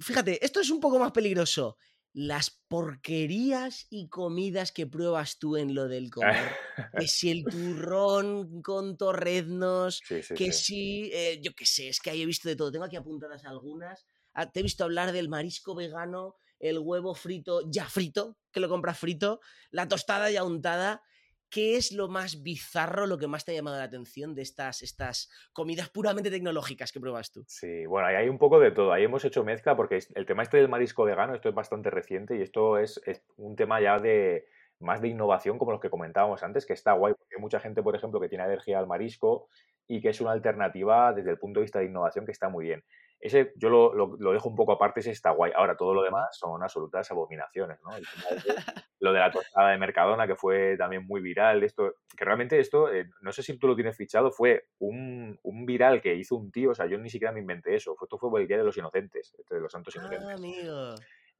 [0.00, 1.76] fíjate, esto es un poco más peligroso.
[2.14, 6.52] Las porquerías y comidas que pruebas tú en lo del comer.
[6.98, 10.02] que si el turrón con torreznos,
[10.36, 12.70] que si, eh, yo qué sé, es que ahí he visto de todo.
[12.70, 14.04] Tengo aquí apuntadas algunas.
[14.34, 18.68] Ah, te he visto hablar del marisco vegano, el huevo frito ya frito, que lo
[18.68, 19.40] compras frito,
[19.70, 21.02] la tostada ya untada.
[21.52, 24.80] ¿Qué es lo más bizarro, lo que más te ha llamado la atención de estas,
[24.80, 27.44] estas comidas puramente tecnológicas que pruebas tú?
[27.46, 28.90] Sí, bueno, ahí hay un poco de todo.
[28.90, 32.38] Ahí hemos hecho mezcla porque el tema este del marisco vegano, esto es bastante reciente
[32.38, 33.02] y esto es,
[33.36, 34.46] un tema ya de
[34.80, 37.82] más de innovación como los que comentábamos antes, que está guay, porque hay mucha gente,
[37.82, 39.50] por ejemplo, que tiene alergia al marisco
[39.86, 42.64] y que es una alternativa desde el punto de vista de innovación que está muy
[42.64, 42.82] bien.
[43.22, 45.52] Ese yo lo, lo, dejo un poco aparte, ese está guay.
[45.54, 47.90] Ahora, todo lo demás son absolutas abominaciones, ¿no?
[48.98, 52.92] lo de la tostada de Mercadona, que fue también muy viral, esto, que realmente esto,
[52.92, 56.50] eh, no sé si tú lo tienes fichado, fue un, un, viral que hizo un
[56.50, 58.76] tío, o sea, yo ni siquiera me inventé eso, esto fue el Día de los
[58.76, 60.28] Inocentes, este de los Santos Inocentes.
[60.28, 60.94] Ah, amigo.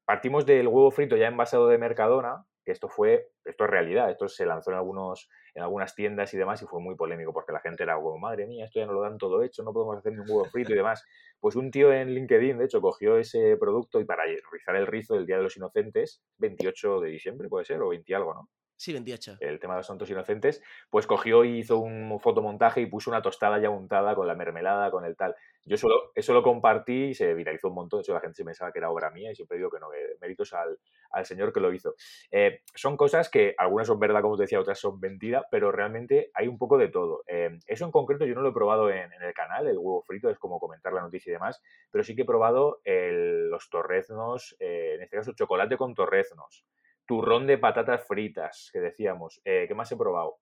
[0.05, 4.47] Partimos del huevo frito ya envasado de Mercadona, esto fue, esto es realidad, esto se
[4.47, 7.83] lanzó en algunos, en algunas tiendas y demás y fue muy polémico porque la gente
[7.83, 10.21] era como, madre mía, esto ya no lo dan todo hecho, no podemos hacer ni
[10.21, 11.05] un huevo frito y demás.
[11.41, 15.15] Pues un tío en LinkedIn, de hecho, cogió ese producto y para rizar el rizo
[15.15, 18.49] del Día de los Inocentes, 28 de diciembre puede ser, o 20 algo, ¿no?
[18.77, 19.37] Sí, 28.
[19.41, 23.23] El tema de los santos inocentes, pues cogió y hizo un fotomontaje y puso una
[23.23, 25.37] tostada ya untada con la mermelada, con el tal.
[25.65, 28.01] Yo solo, eso lo compartí y se viralizó un montón.
[28.01, 29.89] De hecho, la gente se pensaba que era obra mía y siempre digo que no,
[29.89, 30.79] que méritos al,
[31.13, 31.95] al señor que lo hizo.
[32.31, 36.31] Eh, son cosas que algunas son verdad, como te decía, otras son mentira, pero realmente
[36.35, 37.23] hay un poco de todo.
[37.27, 40.31] Eh, eso en concreto yo no lo he probado en, el canal, el huevo frito,
[40.31, 44.95] es como comentar la noticia y demás, pero sí que he probado los torreznos, eh,
[44.97, 46.65] en este caso chocolate con torreznos
[47.07, 49.41] turrón de patatas fritas, que decíamos.
[49.45, 50.39] Eh, ¿Qué más he probado?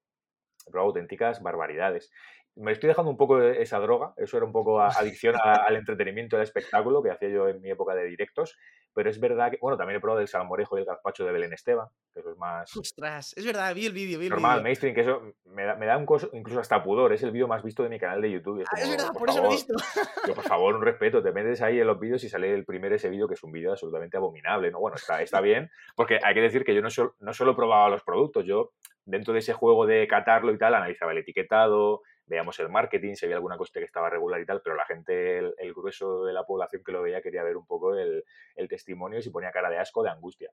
[0.67, 2.11] He probado auténticas barbaridades.
[2.57, 6.43] Me estoy dejando un poco esa droga, eso era un poco adicción al entretenimiento, al
[6.43, 8.59] espectáculo que hacía yo en mi época de directos,
[8.95, 11.53] pero es verdad que, bueno, también he probado el salmorejo y el gazpacho de Belén
[11.53, 12.77] Esteban, que eso es más...
[12.77, 15.87] Ostras, es verdad, vi el vídeo, vi el Normal, mainstream, que eso me da, me
[15.87, 18.61] da un incluso hasta pudor, es el vídeo más visto de mi canal de YouTube.
[18.61, 19.75] Es, ah, es verdad, por, eso lo he visto.
[20.27, 22.93] Yo, por favor, un respeto, te metes ahí en los vídeos y sale el primer
[22.93, 24.81] ese vídeo que es un vídeo absolutamente abominable, ¿no?
[24.81, 26.89] Bueno, está, está bien, porque hay que decir que yo no,
[27.21, 28.73] no solo probaba los productos, yo
[29.05, 33.27] dentro de ese juego de catarlo y tal, analizaba el etiquetado, veíamos el marketing, se
[33.27, 36.47] veía alguna cosa que estaba regular y tal, pero la gente, el, grueso de la
[36.47, 38.25] población que lo veía quería ver un poco el,
[38.69, 40.53] testimonio y se ponía cara de asco, de angustia.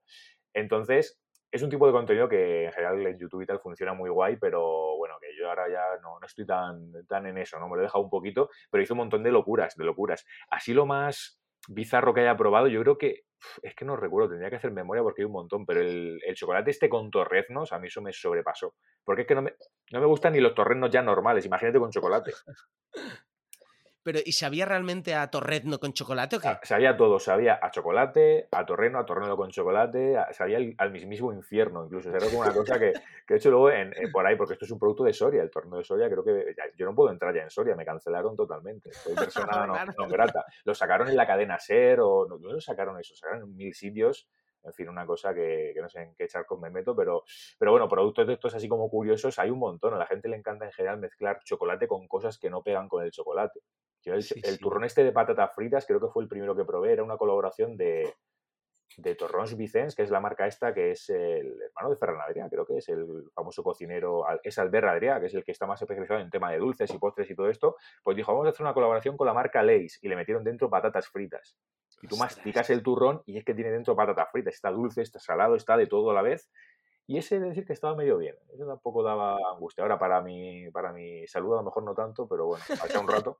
[0.53, 4.09] Entonces, es un tipo de contenido que en general en YouTube y tal funciona muy
[4.09, 7.69] guay, pero bueno, que yo ahora ya no, estoy tan, tan en eso, ¿no?
[7.69, 10.25] Me lo he dejado un poquito, pero hizo un montón de locuras, de locuras.
[10.49, 13.25] Así lo más bizarro que haya probado, yo creo que
[13.61, 16.71] es que no recuerdo, tendría que hacer memoria porque hay un montón, pero el, chocolate
[16.71, 18.75] este con torreznos, a mí eso me sobrepasó.
[19.03, 19.53] Porque es que no me,
[19.91, 22.31] no me gustan ni los torreznos ya normales, imagínate con chocolate.
[24.07, 26.47] Pero, ¿y sabía realmente a torrezno con chocolate o qué?
[26.63, 31.83] Sabía todo, sabía a chocolate, a torreno, a torreno con chocolate, sabía al, mismísimo infierno,
[31.83, 32.09] incluso.
[32.09, 32.93] Era como una cosa que,
[33.27, 35.51] que he hecho luego en, por ahí, porque esto es un producto de Soria, el
[35.51, 38.93] torneo de Soria, creo que yo no puedo entrar ya en Soria, me cancelaron totalmente.
[38.93, 39.67] Soy persona
[39.97, 40.45] no, grata.
[40.63, 43.73] Lo sacaron en la cadena SER o no, no lo sacaron eso, sacaron en mil
[43.73, 44.29] sitios
[44.67, 47.23] en fin, una cosa que, no sé en qué con me meto, pero,
[47.57, 49.93] pero bueno, productos de estos así como curiosos hay un montón.
[49.93, 53.03] A la gente le encanta en general mezclar chocolate con cosas que no pegan con
[53.03, 53.61] el chocolate
[54.13, 57.17] el, turrón este de patatas fritas creo que fue el primero que probé, era una
[57.17, 58.13] colaboración de,
[58.97, 62.49] de Torrons Vicens, que es la marca esta, que es el hermano de Ferran Adrià,
[62.49, 65.81] creo que es el famoso cocinero, es Albert Adrià, que es el que está más
[65.81, 68.63] especializado en tema de dulces y postres y todo esto, pues dijo, vamos a hacer
[68.63, 71.57] una colaboración con la marca Lays y le metieron dentro patatas fritas.
[72.01, 75.19] Y tú masticas el turrón y es que tiene dentro patatas fritas, está dulce, está
[75.19, 76.49] salado, está de todo a la vez.
[77.09, 79.83] Y ese de decir que estaba medio bien, eso tampoco daba angustia.
[79.83, 83.07] Ahora para mi, para mi salud a lo mejor no tanto, pero bueno, hace un
[83.07, 83.39] rato.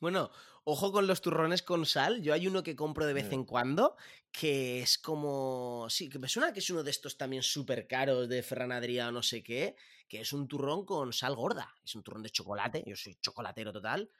[0.00, 0.30] Bueno,
[0.64, 2.22] ojo con los turrones con sal.
[2.22, 3.34] Yo hay uno que compro de vez mm.
[3.34, 3.96] en cuando
[4.30, 5.86] que es como.
[5.88, 9.08] Sí, que me suena que es uno de estos también súper caros de Ferran Adrià
[9.08, 9.76] o no sé qué,
[10.08, 11.74] que es un turrón con sal gorda.
[11.84, 12.84] Es un turrón de chocolate.
[12.86, 14.10] Yo soy chocolatero total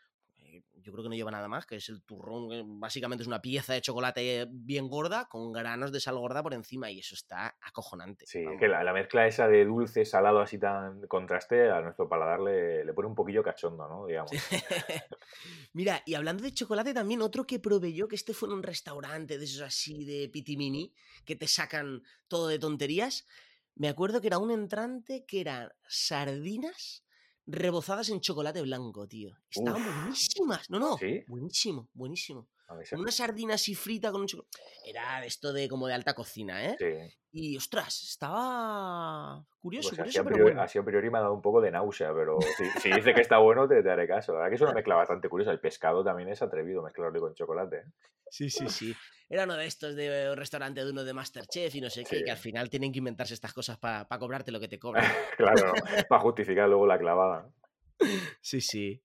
[0.74, 3.72] yo creo que no lleva nada más, que es el turrón, básicamente es una pieza
[3.72, 8.26] de chocolate bien gorda con granos de sal gorda por encima y eso está acojonante.
[8.26, 12.84] Sí, que la, mezcla esa de dulce, salado así tan contraste a nuestro paladar le,
[12.84, 14.06] le pone un poquillo cachondo, ¿no?
[14.06, 14.30] Digamos.
[15.72, 18.62] Mira, y hablando de chocolate también, otro que probé yo, que este fue en un
[18.62, 20.92] restaurante de esos así de pitimini,
[21.24, 23.26] que te sacan todo de tonterías,
[23.74, 27.05] me acuerdo que era un entrante que eran sardinas
[27.46, 29.36] rebozadas en chocolate blanco, tío.
[29.50, 30.68] Estaban buenísimas.
[30.70, 30.98] No, no.
[31.28, 32.48] Buenísimo, buenísimo.
[32.92, 34.58] Una sardina así frita con un chocolate.
[34.84, 36.76] Era esto de como de alta cocina, ¿eh?
[36.78, 37.16] Sí.
[37.32, 40.62] Y ostras, estaba curioso, pues curioso, así, pero bueno.
[40.62, 42.38] así a priori me ha dado un poco de náusea, pero
[42.80, 44.32] si, dice que está bueno, te, haré caso.
[44.32, 45.52] La verdad que es una mezcla bastante curiosa.
[45.52, 47.76] El pescado también es atrevido mezclarlo con chocolate.
[47.76, 47.84] ¿eh?
[48.30, 48.96] Sí, sí, sí.
[49.28, 52.22] Era uno de estos de un restaurante de uno de Masterchef y no sé qué,
[52.22, 55.04] que al final tienen que inventarse estas cosas para cobrarte lo que te cobran.
[55.36, 55.72] claro,
[56.08, 57.50] para justificar luego la clavada.
[58.42, 59.02] Sí, sí.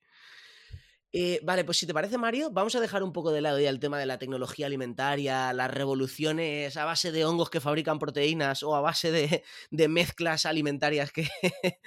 [1.13, 3.69] Eh, vale, pues si te parece, Mario, vamos a dejar un poco de lado ya
[3.69, 8.63] el tema de la tecnología alimentaria, las revoluciones a base de hongos que fabrican proteínas
[8.63, 9.43] o a base de,
[9.89, 11.27] mezclas alimentarias que,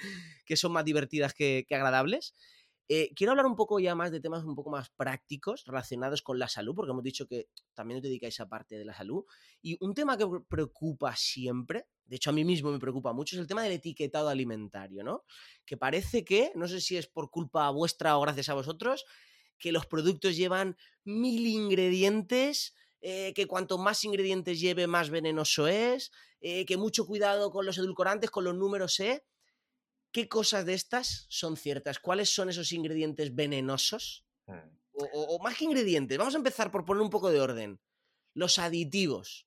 [0.45, 2.35] que, son más divertidas que agradables.
[2.87, 6.37] Eh, quiero hablar un poco ya más de temas un poco más prácticos relacionados con
[6.37, 9.25] la salud, porque hemos dicho que también os dedicáis a parte de la salud.
[9.61, 13.41] Y un tema que preocupa siempre, de hecho a mí mismo me preocupa mucho, es
[13.41, 15.23] el tema del etiquetado alimentario, ¿no?
[15.65, 19.05] Que parece que, no sé si es por culpa vuestra o gracias a vosotros,
[19.57, 26.11] que los productos llevan mil ingredientes, eh, que cuanto más ingredientes lleve, más venenoso es,
[26.41, 29.23] eh, que mucho cuidado con los edulcorantes, con los números E.
[30.15, 31.99] ¿Qué cosas de estas son ciertas?
[31.99, 34.25] ¿Cuáles son esos ingredientes venenosos?
[34.47, 34.71] Hmm.
[34.93, 37.81] O, más que ingredientes, vamos a empezar por poner un poco de orden.
[38.33, 39.45] Los aditivos.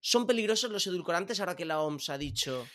[0.00, 2.66] ¿Son peligrosos los edulcorantes ahora que la OMS ha dicho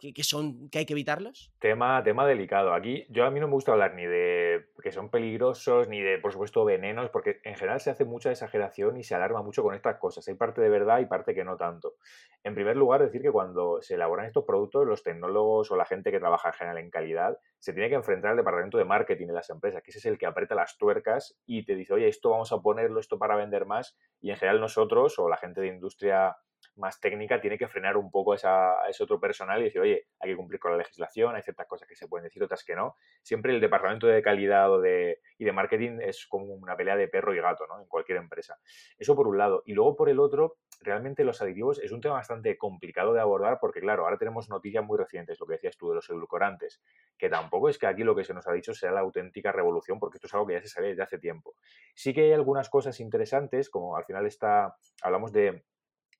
[0.00, 1.52] que, son, que hay que evitarlos?
[1.58, 2.74] Tema, tema delicado.
[2.74, 6.18] Aquí yo a mí no me gusta hablar ni de que son peligrosos, ni de,
[6.18, 9.74] por supuesto, venenos, porque en general se hace mucha exageración y se alarma mucho con
[9.74, 10.26] estas cosas.
[10.28, 11.94] Hay parte de verdad y parte que no tanto.
[12.42, 16.10] En primer lugar, decir que cuando se elaboran estos productos, los tecnólogos o la gente
[16.10, 19.34] que trabaja en general en calidad se tiene que enfrentar al departamento de marketing de
[19.34, 22.30] las empresas, que ese es el que aprieta las tuercas y te dice, oye, esto
[22.30, 23.98] vamos a ponerlo, esto para vender más.
[24.20, 26.36] Y en general nosotros o la gente de industria
[26.76, 30.30] más técnica tiene que frenar un poco a ese otro personal y decir, oye, hay
[30.30, 32.96] que cumplir con la legislación, hay ciertas cosas que se pueden decir, otras que no.
[33.22, 37.08] Siempre el departamento de calidad o de, y de marketing es como una pelea de
[37.08, 37.80] perro y gato, ¿no?
[37.80, 38.58] En cualquier empresa.
[38.98, 39.62] Eso por un lado.
[39.66, 43.58] Y luego por el otro, realmente los aditivos es un tema bastante complicado de abordar
[43.60, 46.82] porque, claro, ahora tenemos noticias muy recientes, lo que decías tú de los edulcorantes,
[47.18, 49.98] que tampoco es que aquí lo que se nos ha dicho sea la auténtica revolución,
[49.98, 51.54] porque esto es algo que ya se sabe desde hace tiempo.
[51.94, 55.64] Sí que hay algunas cosas interesantes, como al final está, hablamos de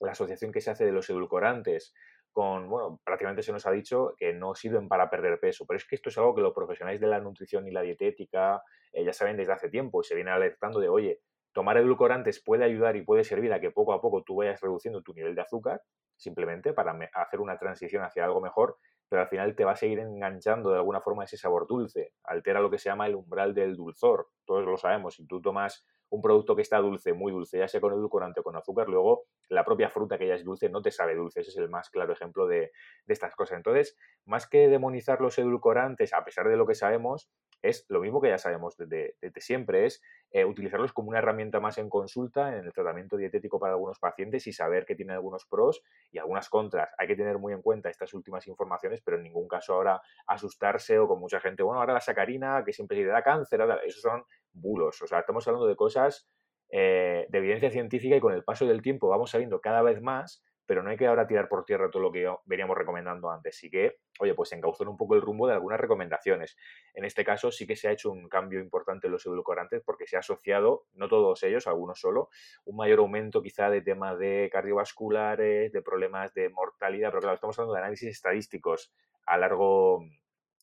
[0.00, 1.94] la asociación que se hace de los edulcorantes
[2.32, 5.86] con, bueno, prácticamente se nos ha dicho que no sirven para perder peso, pero es
[5.86, 9.12] que esto es algo que los profesionales de la nutrición y la dietética eh, ya
[9.12, 11.20] saben desde hace tiempo y se viene alertando de, oye,
[11.52, 15.02] tomar edulcorantes puede ayudar y puede servir a que poco a poco tú vayas reduciendo
[15.02, 15.82] tu nivel de azúcar,
[16.16, 19.98] simplemente para hacer una transición hacia algo mejor, pero al final te va a seguir
[19.98, 23.76] enganchando de alguna forma ese sabor dulce, altera lo que se llama el umbral del
[23.76, 27.68] dulzor, todos lo sabemos, si tú tomas un producto que está dulce, muy dulce, ya
[27.68, 30.82] sea con edulcorante o con azúcar, luego la propia fruta que ya es dulce no
[30.82, 31.40] te sabe dulce.
[31.40, 32.72] Ese es el más claro ejemplo de,
[33.06, 33.56] estas cosas.
[33.56, 37.30] Entonces, más que demonizar los edulcorantes, a pesar de lo que sabemos,
[37.62, 41.76] es lo mismo que ya sabemos desde, siempre, es eh, utilizarlos como una herramienta más
[41.78, 45.82] en consulta en el tratamiento dietético para algunos pacientes y saber que tienen algunos pros
[46.10, 46.88] y algunas contras.
[46.98, 50.98] Hay que tener muy en cuenta estas últimas informaciones, pero en ningún caso ahora asustarse
[50.98, 54.00] o con mucha gente, bueno, ahora la sacarina que siempre se le da cáncer, esos
[54.00, 55.00] son bulos.
[55.02, 56.28] O sea, estamos hablando de cosas
[56.70, 60.44] eh, de evidencia científica y con el paso del tiempo vamos sabiendo cada vez más
[60.70, 63.56] pero no hay que ahora tirar por tierra todo lo que veníamos recomendando antes.
[63.56, 66.56] Sí que, oye, pues encauzar un poco el rumbo de algunas recomendaciones.
[66.94, 70.06] En este caso sí que se ha hecho un cambio importante en los edulcorantes porque
[70.06, 72.28] se ha asociado, no todos ellos, algunos solo,
[72.66, 77.58] un mayor aumento quizá de temas de cardiovasculares, de problemas de mortalidad, pero claro, estamos
[77.58, 78.94] hablando de análisis estadísticos
[79.26, 80.04] a largo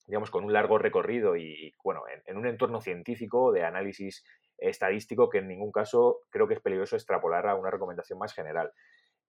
[0.08, 4.24] digamos, con un largo recorrido y, bueno, en, un entorno científico de análisis
[4.58, 8.72] estadístico que en ningún caso creo que es peligroso extrapolar a una recomendación más general.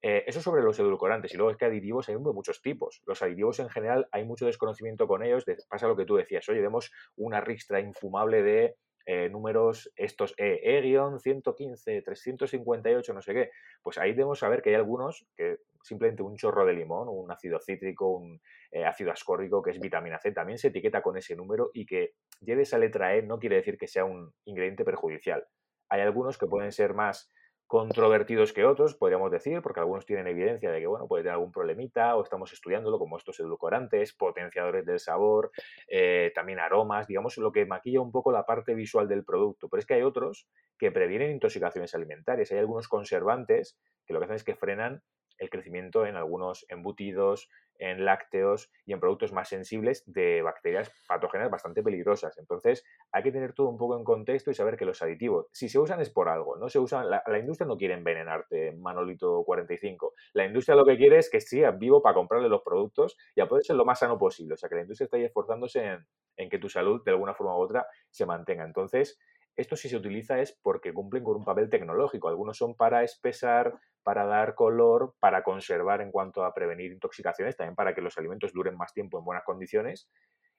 [0.01, 1.35] Eh, eso sobre los edulcorantes.
[1.35, 3.03] Y luego es que aditivos hay de muchos tipos.
[3.05, 5.45] Los aditivos en general hay mucho desconocimiento con ellos.
[5.69, 6.49] pasa lo que tú decías.
[6.49, 8.77] Oye, vemos una ristra infumable de
[9.11, 13.51] eh, números, estos E, E-115, 358, no sé qué.
[13.83, 17.59] Pues ahí debemos saber que hay algunos que simplemente un chorro de limón, un ácido
[17.59, 18.39] cítrico, un
[18.71, 22.17] eh, ácido ascórbico, que es vitamina C, también se etiqueta con ese número y que
[22.43, 25.43] lleve esa letra E no quiere decir que sea un ingrediente perjudicial.
[25.89, 27.33] Hay algunos que pueden ser más
[27.69, 31.53] controvertidos que otros, podríamos decir, porque algunos tienen evidencia de que, bueno, puede tener algún
[31.53, 35.53] problemita o estamos estudiándolo, como estos edulcorantes, potenciadores del sabor,
[35.87, 39.69] eh, también aromas, digamos, lo que maquilla un poco la parte visual del producto.
[39.69, 42.51] Pero es que hay otros que previenen intoxicaciones alimentarias.
[42.53, 45.03] Hay algunos conservantes que lo que hacen es que frenan
[45.37, 51.51] el crecimiento en algunos embutidos, en lácteos y en productos más sensibles de bacterias patógenas
[51.51, 52.39] bastante peligrosas.
[52.39, 55.69] Entonces, hay que tener todo un poco en contexto y saber que los aditivos, si
[55.69, 60.15] se usan es por algo, no se usan, la, industria no quiere envenenarte, Manolito 45.
[60.35, 63.49] La industria lo que quiere es que sigas vivo para comprarle los productos y a
[63.49, 64.55] poder ser lo más sano posible.
[64.55, 67.35] O sea, que la industria está ahí esforzándose en, en que tu salud, de alguna
[67.35, 68.65] forma u otra, se mantenga.
[68.65, 69.19] Entonces,
[69.59, 72.29] esto si se utiliza es porque cumplen con un papel tecnológico.
[72.29, 77.75] Algunos son para espesar, para dar color, para conservar en cuanto a prevenir intoxicaciones, también
[77.75, 80.09] para que los alimentos duren más tiempo en buenas condiciones.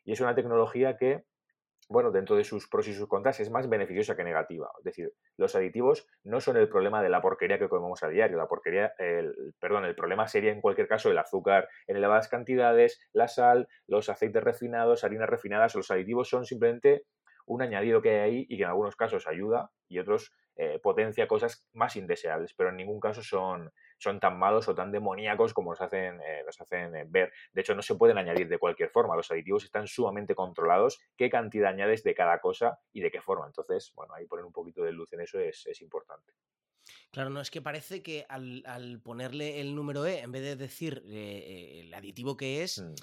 [0.03, 1.23] Y es una tecnología que,
[1.87, 4.69] bueno, dentro de sus pros y sus contras, es más beneficiosa que negativa.
[4.79, 8.35] Es decir, los aditivos no son el problema de la porquería que comemos a diario.
[8.35, 12.99] La porquería, el, perdón, el problema sería en cualquier caso el azúcar en elevadas cantidades,
[13.13, 15.73] la sal, los aceites refinados, harinas refinadas.
[15.73, 17.05] Los aditivos son simplemente
[17.49, 21.27] un añadido que hay ahí y que en algunos casos ayuda y otros eh, potencia
[21.27, 25.71] cosas más indeseables, pero en ningún caso son, son tan malos o tan demoníacos como
[25.71, 27.33] nos hacen, eh, nos hacen eh, ver.
[27.51, 29.15] De hecho, no se pueden añadir de cualquier forma.
[29.15, 33.47] Los aditivos están sumamente controlados, qué cantidad añades de cada cosa y de qué forma.
[33.47, 36.33] Entonces, bueno, ahí poner un poquito de luz en eso es, importante.
[37.09, 41.03] Claro, no es que parece que al, ponerle el número E, en vez de decir
[41.07, 42.93] el aditivo que es, mm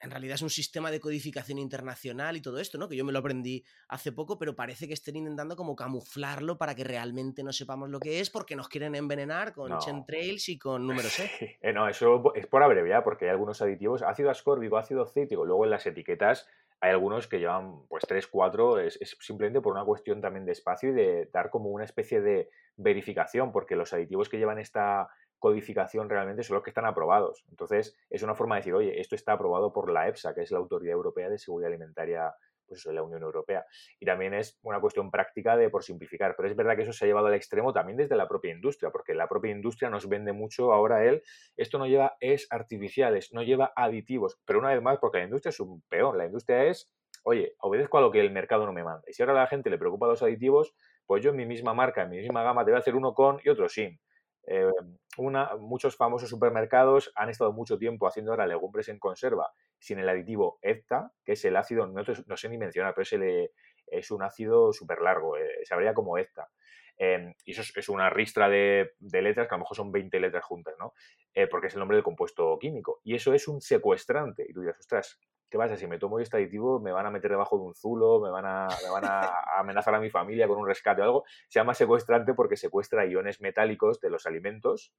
[0.00, 2.88] en realidad es un sistema de codificación internacional y todo esto, ¿no?
[2.88, 6.74] Que yo me lo aprendí hace poco, pero parece que estén intentando como camuflarlo para
[6.74, 9.78] que realmente no sepamos lo que es, porque nos quieren envenenar con no.
[9.78, 11.58] chemtrails y con números E.
[11.60, 15.64] Eh, no, eso es por abreviar, porque hay algunos aditivos, ácido ascórbico, ácido cítrico, luego
[15.64, 16.46] en las etiquetas
[16.80, 20.52] hay algunos que llevan pues 3, 4, es, es, simplemente por una cuestión también de
[20.52, 25.08] espacio y de dar como una especie de verificación, porque los aditivos que llevan esta
[25.44, 27.44] codificación realmente son los que están aprobados.
[27.50, 30.50] Entonces, es una forma de decir, oye, esto está aprobado por la EFSA, que es
[30.50, 32.32] la Autoridad Europea de Seguridad Alimentaria
[32.66, 33.66] pues de la Unión Europea.
[34.00, 37.04] Y también es una cuestión práctica de por simplificar, pero es verdad que eso se
[37.04, 40.32] ha llevado al extremo también desde la propia industria, porque la propia industria nos vende
[40.32, 41.22] mucho ahora él,
[41.58, 45.50] esto no lleva es artificiales, no lleva aditivos, pero una vez más porque la industria
[45.50, 46.90] es un peón, la industria es,
[47.22, 49.02] oye, obedezco a lo que el mercado no me manda.
[49.06, 51.74] Y si ahora a la gente le preocupa los aditivos, pues yo en mi misma
[51.74, 54.00] marca, en mi misma gama, te voy a hacer uno con y otro sin.
[54.46, 54.70] Eh,
[55.16, 60.08] una, muchos famosos supermercados han estado mucho tiempo haciendo ahora legumbres en conserva sin el
[60.08, 63.04] aditivo EFTA, que es el ácido, no, sé ni mencionar, pero
[63.86, 66.48] es, un ácido súper largo, eh, se habría como EFTA.
[66.96, 70.20] Em, y eso es, una ristra de, de, letras, que a lo mejor son 20
[70.20, 70.94] letras juntas, ¿no?
[71.34, 73.00] Eh, porque es el nombre del compuesto químico.
[73.02, 74.46] Y eso es un secuestrante.
[74.48, 75.76] Y tú dirás, ostras, ¿qué pasa?
[75.76, 78.46] Si me tomo este aditivo, me van a meter debajo de un zulo, me van
[78.46, 81.24] a, me van a amenazar a mi familia con un rescate o algo.
[81.48, 84.92] Se llama secuestrante porque secuestra iones metálicos de los alimentos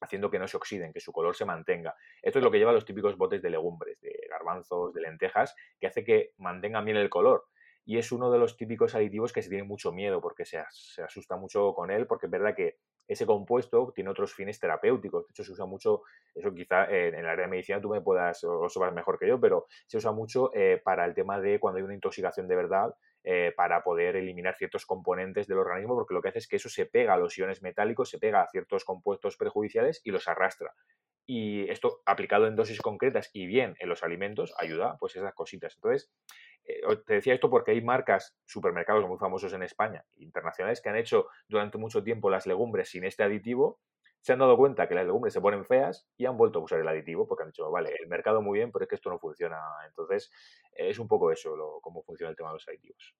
[0.00, 1.94] haciendo que no se oxiden, que su color se mantenga.
[2.22, 5.86] Esto es lo que lleva los típicos botes de legumbres, de garbanzos, de lentejas, que
[5.86, 7.44] hace que mantengan bien el color.
[7.86, 11.02] Y es uno de los típicos aditivos que se tiene mucho miedo porque se, se
[11.02, 15.26] asusta mucho con él, porque es verdad que ese compuesto tiene otros fines terapéuticos.
[15.26, 16.02] De hecho, se usa mucho,
[16.34, 19.40] eso quizá en, el área de medicina tú me puedas, o, lo mejor que yo,
[19.40, 22.94] pero se usa mucho eh, para el tema de cuando hay una intoxicación de verdad,
[23.26, 26.68] eh, para poder eliminar ciertos componentes del organismo, porque lo que hace es que eso
[26.68, 30.74] se pega a los iones metálicos, se pega a ciertos compuestos perjudiciales y los arrastra.
[31.26, 35.74] Y esto aplicado en dosis concretas y bien en los alimentos ayuda pues esas cositas.
[35.76, 36.12] Entonces,
[36.66, 40.96] eh, te decía esto porque hay marcas, supermercados muy famosos en España, internacionales, que han
[40.96, 43.80] hecho durante mucho tiempo las legumbres sin este aditivo,
[44.20, 46.78] se han dado cuenta que las legumbres se ponen feas y han vuelto a usar
[46.78, 49.18] el aditivo porque han dicho, vale, el mercado muy bien, pero es que esto no
[49.18, 49.58] funciona.
[49.88, 50.30] Entonces,
[50.72, 53.16] es un poco eso, lo, cómo funciona el tema de los aditivos.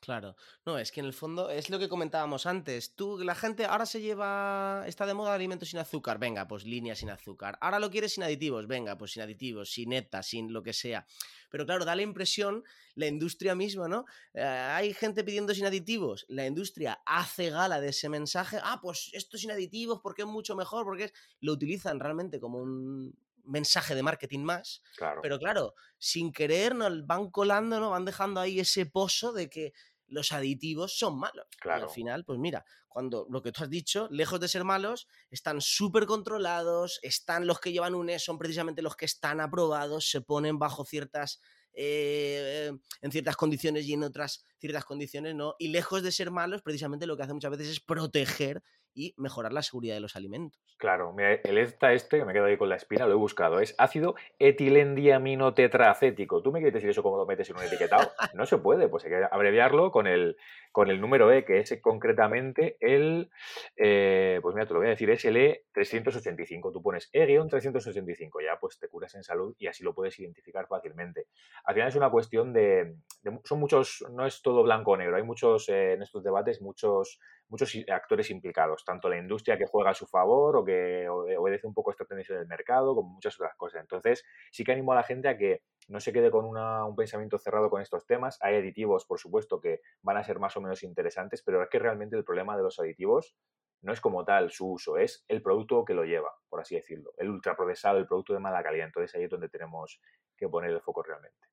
[0.00, 0.34] Claro,
[0.66, 2.94] no, es que en el fondo es lo que comentábamos antes.
[2.96, 6.94] Tú, la gente ahora se lleva, está de moda alimentos sin azúcar, venga, pues línea
[6.94, 7.56] sin azúcar.
[7.60, 11.06] Ahora lo quieres sin aditivos, venga, pues sin aditivos, sin neta, sin lo que sea.
[11.50, 12.64] Pero claro, da la impresión,
[12.94, 14.04] la industria misma, ¿no?
[14.34, 19.10] Eh, hay gente pidiendo sin aditivos, la industria hace gala de ese mensaje, ah, pues
[19.12, 21.12] esto sin aditivos porque es mucho mejor, porque es...
[21.40, 23.14] lo utilizan realmente como un,
[23.44, 24.82] mensaje de marketing más.
[25.22, 27.90] Pero claro, sin querer nos van colando, ¿no?
[27.90, 29.72] Van dejando ahí ese pozo de que
[30.06, 31.46] los aditivos son malos.
[31.58, 31.80] Claro.
[31.80, 35.08] Y al final, pues mira, cuando lo que tú has dicho, lejos de ser malos,
[35.30, 40.10] están súper controlados, están los que llevan un E, son precisamente los que están aprobados,
[40.10, 41.40] se ponen bajo ciertas
[41.74, 42.70] eh,
[43.00, 45.54] en ciertas condiciones y en otras ciertas condiciones no.
[45.58, 48.62] Y lejos de ser malos, precisamente lo que hace muchas veces es proteger
[48.94, 50.60] y mejorar la seguridad de los alimentos.
[50.78, 53.74] Claro, el ETA este, que me quedo ahí con la espina, lo he buscado, es
[53.78, 56.42] ácido etilendiaminotetraacético.
[56.42, 58.10] ¿Tú me quieres decir eso cómo lo metes en un etiquetado?
[58.34, 60.36] No se puede, pues hay que abreviarlo con el,
[60.72, 63.30] con el número E, que es concretamente el,
[63.76, 66.72] eh, pues mira, te lo voy a decir, es el E385.
[66.72, 71.26] Tú pones E-385, ya pues te curas en salud y así lo puedes identificar fácilmente.
[71.64, 72.96] Al final es una cuestión de,
[73.44, 77.20] son muchos, no es todo blanco o negro, hay muchos, eh, en estos debates, muchos
[77.52, 81.74] muchos actores implicados, tanto la industria que juega a su favor o que obedece un
[81.74, 83.82] poco esta tendencia del mercado, como muchas otras cosas.
[83.82, 87.38] Entonces, sí que animo a la gente a que no se quede con un pensamiento
[87.38, 88.38] cerrado con estos temas.
[88.40, 91.78] Hay aditivos, por supuesto, que van a ser más o menos interesantes, pero es que
[91.78, 93.34] realmente el problema de los aditivos
[93.82, 97.12] no es como tal su uso, es el producto que lo lleva, por así decirlo,
[97.16, 98.86] el ultraprocesado, el producto de mala calidad.
[98.86, 100.00] Entonces ahí es donde tenemos
[100.36, 101.48] que poner el foco realmente.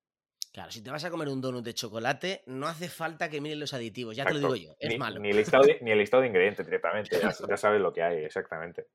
[0.52, 3.60] Claro, si te vas a comer un donut de chocolate, no hace falta que miren
[3.60, 5.20] los aditivos, ya te lo digo yo, es malo.
[5.20, 8.24] Ni el, listado de, ni el listado de ingredientes directamente, ya, sabes lo que hay,
[8.24, 8.88] exactamente.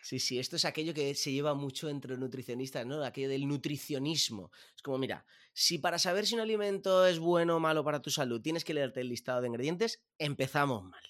[0.00, 3.02] Sí, sí, esto es aquello que se lleva mucho entre nutricionistas, ¿no?
[3.04, 4.50] Aquello del nutricionismo.
[4.74, 8.10] Es como, mira, si para saber si un alimento es bueno o malo para tu
[8.10, 11.07] salud tienes que leerte el listado de ingredientes, empezamos mal.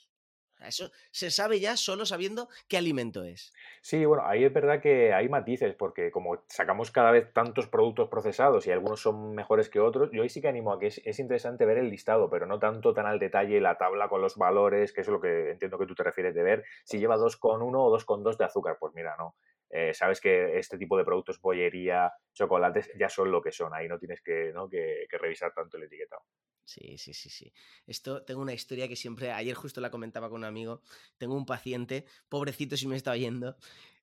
[0.66, 3.52] Eso se sabe ya solo sabiendo qué alimento es.
[3.80, 8.08] Sí, bueno, ahí es verdad que hay matices, porque como sacamos cada vez tantos productos
[8.08, 11.18] procesados y algunos son mejores que otros, yo ahí sí que animo a que es,
[11.18, 14.92] interesante ver el listado, pero no tanto tan al detalle la tabla con los valores,
[14.92, 17.90] que es lo que entiendo que tú te refieres de ver, si lleva 2,1 o
[17.90, 19.36] 2,2 de azúcar, pues mira, no.
[19.70, 23.88] Eh, sabes que este tipo de productos, bollería, chocolates, ya son lo que son, ahí
[23.88, 24.68] no tienes que, ¿no?
[24.68, 26.22] que revisar tanto el etiquetado.
[26.68, 27.52] Sí, sí, sí, sí.
[27.86, 30.82] Esto tengo una historia que siempre, ayer justo la comentaba con un amigo.
[31.16, 33.56] Tengo un paciente, pobrecito si me está oyendo,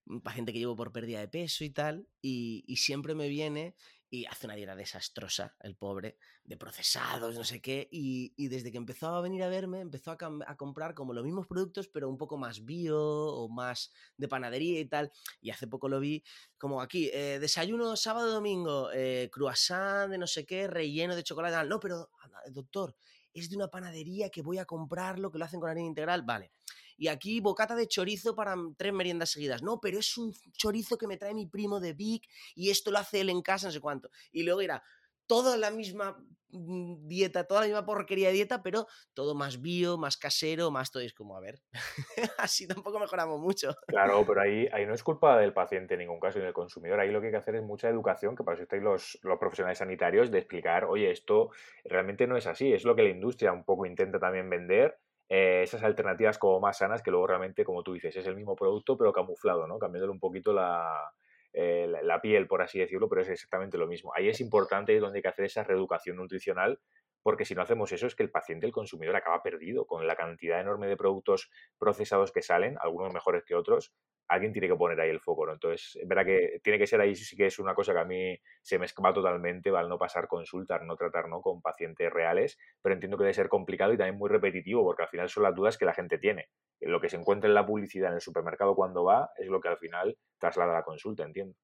[0.07, 3.75] un paciente que llevo por pérdida de peso y tal, y, y siempre me viene
[4.23, 9.07] hace una dieta desastrosa, el pobre, de procesados, no sé qué, y, desde que empezó
[9.07, 10.17] a venir a verme, empezó a,
[10.55, 14.85] comprar como los mismos productos, pero un poco más bio o más de panadería y
[14.85, 15.11] tal,
[15.41, 16.23] y hace poco lo vi
[16.57, 21.67] como aquí, eh, desayuno sábado domingo, eh, croissant de no sé qué, relleno de chocolate,
[21.67, 22.09] no, pero
[22.51, 22.95] doctor,
[23.33, 26.51] es de una panadería que voy a comprarlo, que lo hacen con harina integral, vale
[26.97, 29.61] y aquí bocata de chorizo para tres meriendas seguidas.
[29.61, 32.99] No, pero es un chorizo que me trae mi primo de Vic y esto lo
[32.99, 34.09] hace él en casa, no sé cuánto.
[34.31, 34.83] Y luego irá
[35.27, 36.17] toda la misma
[36.49, 40.91] mm, dieta, toda la misma porquería de dieta, pero todo más bio, más casero, más
[40.91, 41.03] todo.
[41.03, 41.59] es como, a ver,
[42.37, 43.75] así tampoco mejoramos mucho.
[43.87, 46.99] Claro, pero ahí, ahí no es culpa del paciente en ningún caso, ni del consumidor.
[46.99, 49.39] Ahí lo que hay que hacer es mucha educación, que para eso estáis los, los
[49.39, 51.51] profesionales sanitarios, de explicar, oye, esto
[51.83, 52.73] realmente no es así.
[52.73, 56.77] Es lo que la industria un poco intenta también vender eh, esas alternativas como más
[56.77, 59.79] sanas que luego realmente, como tú dices, es el mismo producto pero camuflado, ¿no?
[59.79, 64.11] Cambiándole un poquito eh, la, la, piel, por así decirlo, pero es exactamente lo mismo.
[64.15, 66.79] Ahí es importante es donde hay que hacer esa reeducación nutricional
[67.25, 70.15] porque si no hacemos eso es que el paciente, el consumidor, acaba perdido con la
[70.15, 73.95] cantidad enorme de productos procesados que salen, algunos mejores que otros,
[74.27, 75.53] alguien tiene que poner ahí el foco, ¿no?
[75.53, 78.05] Entonces, es verdad que tiene que ser ahí, sí que es una cosa que a
[78.05, 79.89] mí se me escapa totalmente, ¿vale?
[79.89, 81.41] No pasar consultas, no tratar, ¿no?
[81.41, 85.09] Con pacientes reales, pero entiendo que debe ser complicado y también muy repetitivo, porque al
[85.09, 86.49] final son las dudas que la gente tiene.
[86.79, 89.69] Lo que se encuentra en la publicidad en el supermercado cuando va es lo que
[89.69, 91.55] al final traslada a la consulta, entiendo.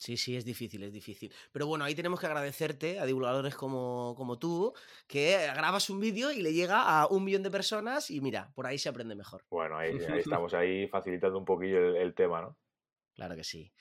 [0.00, 1.30] Sí, sí, es difícil, es difícil.
[1.52, 4.72] Pero bueno, ahí tenemos que agradecerte a divulgadores como, como tú,
[5.06, 8.66] que grabas un vídeo y le llega a un millón de personas y mira, por
[8.66, 9.44] ahí se aprende mejor.
[9.50, 9.90] Bueno, ahí,
[10.40, 12.56] estamos ahí facilitando un poquillo el, tema, ¿no?
[13.14, 13.74] Claro que sí.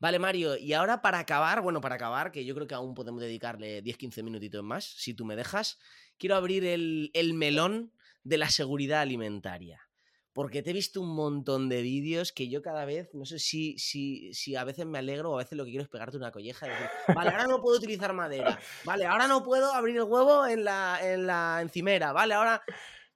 [0.00, 3.20] Vale, Mario, y ahora para acabar, bueno, para acabar, que yo creo que aún podemos
[3.20, 5.78] dedicarle 10-15 minutitos más, si tú me dejas,
[6.18, 7.92] quiero abrir el, el melón
[8.24, 9.89] de la seguridad alimentaria
[10.32, 13.76] porque te he visto un montón de vídeos que yo cada vez, no sé si,
[13.78, 16.30] si, si a veces me alegro o a veces lo que quiero es pegarte una
[16.30, 20.04] colleja y decir, vale, ahora no puedo utilizar madera, vale, ahora no puedo abrir el
[20.04, 22.62] huevo en la, en la encimera, vale, ahora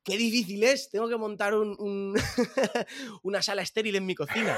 [0.03, 2.15] qué difícil es, tengo que montar un,
[3.23, 4.57] una sala estéril en mi cocina.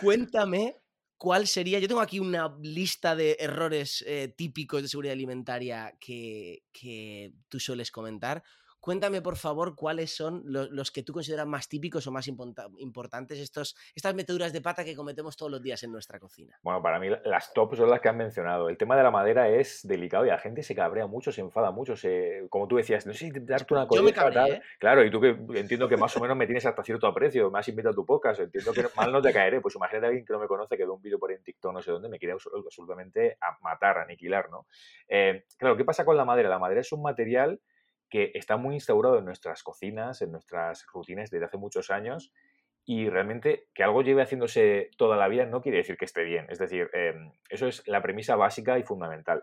[0.00, 0.76] Cuéntame
[1.16, 6.64] cuál sería, yo tengo aquí una lista de errores eh, típicos de seguridad alimentaria que,
[6.72, 8.42] que tú sueles comentar.
[8.84, 13.74] Cuéntame, por favor, cuáles son los, que tú consideras más típicos o más importantes, estos,
[13.94, 16.58] estas meteduras de pata que cometemos todos los días en nuestra cocina.
[16.62, 18.68] Bueno, para mí las top son las que han mencionado.
[18.68, 21.70] El tema de la madera es delicado y la gente se cabrea mucho, se enfada
[21.70, 21.94] mucho.
[22.50, 24.52] como tú decías, no sé si darte una colleja tal.
[24.52, 24.62] ¿eh?
[24.78, 27.60] Claro, y tú que entiendo que más o menos me tienes hasta cierto aprecio, me
[27.60, 29.62] has invitado a tu podcast, entiendo que mal no te caeré.
[29.62, 31.72] Pues imagínate a alguien que no me conoce, que ve un vídeo por en TikTok,
[31.72, 34.66] no sé dónde, me quiere absolutamente a matar, aniquilar, ¿no?
[35.08, 36.50] Eh, claro, ¿qué pasa con la madera?
[36.50, 37.58] La madera es un material
[38.14, 42.32] que está muy instaurado en nuestras cocinas, en nuestras rutinas desde hace muchos años
[42.84, 46.46] y realmente que algo lleve haciéndose toda la vida no quiere decir que esté bien.
[46.48, 49.42] Es decir, em, eso es la premisa básica y fundamental.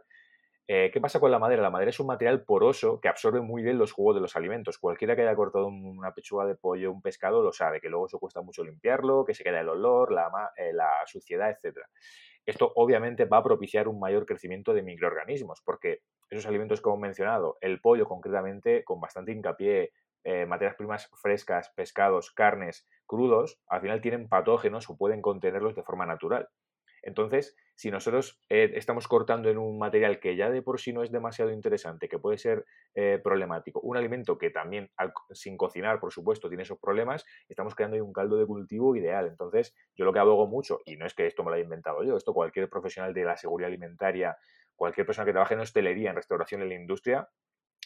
[0.70, 1.62] Eh, ¿Qué pasa con la madera?
[1.62, 4.78] La madera es un material poroso que absorbe muy bien los jugos de los alimentos.
[4.78, 8.20] Cualquiera que haya cortado una pechuga de pollo, un pescado, lo sabe, que luego eso
[8.20, 11.78] cuesta mucho limpiarlo, que se queda el olor, la, eh, la suciedad, etc.
[12.46, 17.00] Esto obviamente va a propiciar un mayor crecimiento de microorganismos, porque esos alimentos que hemos
[17.00, 19.92] mencionado, el pollo concretamente, con bastante hincapié,
[20.24, 25.84] eh, materias primas frescas, pescados, carnes, crudos, al final tienen patógenos o pueden contenerlos de
[25.84, 26.48] forma natural.
[27.02, 31.04] Entonces, si nosotros eh, estamos cortando en un material que ya de por sí no
[31.04, 34.92] es demasiado interesante, que puede ser eh, problemático, un alimento que también
[35.32, 39.28] sin cocinar, por supuesto, tiene esos problemas, estamos creando ahí un caldo de cultivo ideal.
[39.28, 42.04] Entonces, yo lo que abogo mucho, y no es que esto me lo haya inventado
[42.04, 44.38] yo, esto cualquier profesional de la seguridad alimentaria,
[44.76, 47.30] cualquier persona que trabaje en hostelería, en restauración, en la industria,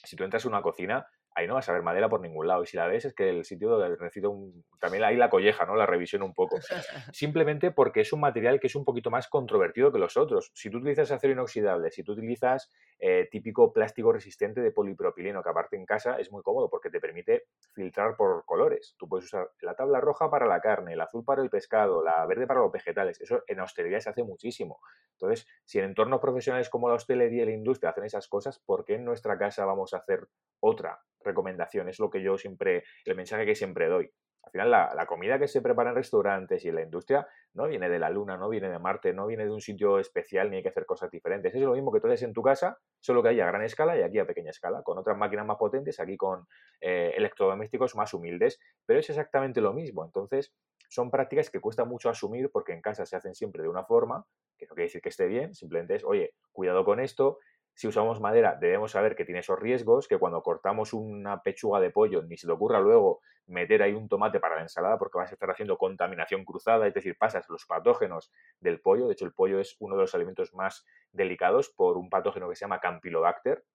[0.04, 2.64] si tú entras a una cocina, ahí no vas a ver madera por ningún lado.
[2.64, 5.76] Y si la ves, es que el sitio necesita un, también ahí la colleja, ¿no?
[5.76, 6.58] La revisión un poco.
[7.14, 10.50] Simplemente porque es un material que es un poquito más controvertido que los otros.
[10.54, 15.50] Si tú utilizas acero inoxidable, si tú utilizas eh, típico plástico resistente de polipropileno, que
[15.50, 18.96] aparte en casa es muy cómodo porque te permite filtrar por colores.
[18.98, 22.26] Tú puedes usar la tabla roja para la carne, el azul para el pescado, la
[22.26, 23.20] verde para los vegetales.
[23.20, 24.80] Eso en hostelería se hace muchísimo.
[25.12, 28.86] Entonces, si en entornos profesionales como la hostelería y la industria hacen esas cosas, ¿por
[28.86, 30.30] qué en nuestra casa vamos a hacer
[30.62, 31.90] otra recomendación?
[31.90, 34.10] Es lo que yo siempre, el mensaje que siempre doy.
[34.46, 37.90] Al final, la, comida que se prepara en restaurantes y en la industria no viene
[37.90, 40.64] de la Luna, no viene de Marte, no viene de un sitio especial ni hay
[40.64, 41.54] que hacer cosas diferentes.
[41.54, 43.98] Es lo mismo que tú haces en tu casa, solo que hay a gran escala
[43.98, 46.46] y aquí a pequeña escala, con otras máquinas más potentes, aquí con
[46.80, 50.06] eh, electrodomésticos más humildes, pero es exactamente lo mismo.
[50.06, 50.54] Entonces,
[50.90, 54.26] son prácticas que cuesta mucho asumir porque en casa se hacen siempre de una forma,
[54.58, 57.40] que no quiere decir que esté bien, simplemente es, oye, cuidado con esto,
[57.76, 61.92] si usamos madera, debemos saber que tiene esos riesgos, que cuando cortamos una pechuga de
[61.92, 65.30] pollo, ni se le ocurra luego meter ahí un tomate para la ensalada, porque vas
[65.30, 69.08] a estar haciendo contaminación cruzada, es decir, pasas los patógenos del pollo.
[69.08, 72.56] De hecho, el pollo es uno de los alimentos más delicados por un patógeno que
[72.56, 73.66] se llama Campylobacter,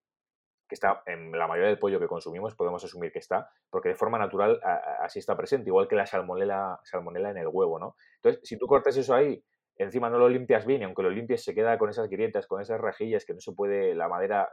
[0.66, 3.96] que está en la mayoría del pollo que consumimos, podemos asumir que está, porque de
[3.96, 4.61] forma natural
[5.01, 7.96] así está presente, igual que la salmonela, salmonela en el huevo, ¿no?
[8.16, 9.44] Entonces, si tú cortas eso ahí,
[9.83, 12.61] encima no lo limpias bien y aunque lo limpies se queda con esas grietas, con
[12.61, 14.49] esas rejillas que no se puede, la madera...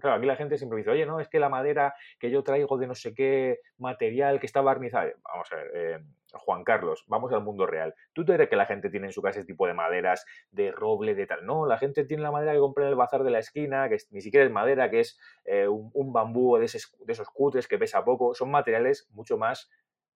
[0.00, 2.78] Claro, aquí la gente siempre dice, oye, no, es que la madera que yo traigo
[2.78, 5.12] de no sé qué material que está barnizada.
[5.24, 5.98] Vamos a ver, eh,
[6.32, 7.94] Juan Carlos, vamos al mundo real.
[8.12, 10.70] ¿Tú te crees que la gente tiene en su casa ese tipo de maderas de
[10.70, 11.44] roble, de tal?
[11.44, 13.98] No, la gente tiene la madera que compra en el bazar de la esquina, que
[14.10, 18.04] ni siquiera es madera, que es eh, un, bambú de, de esos cutres que pesa
[18.04, 18.34] poco.
[18.34, 19.70] Son materiales mucho más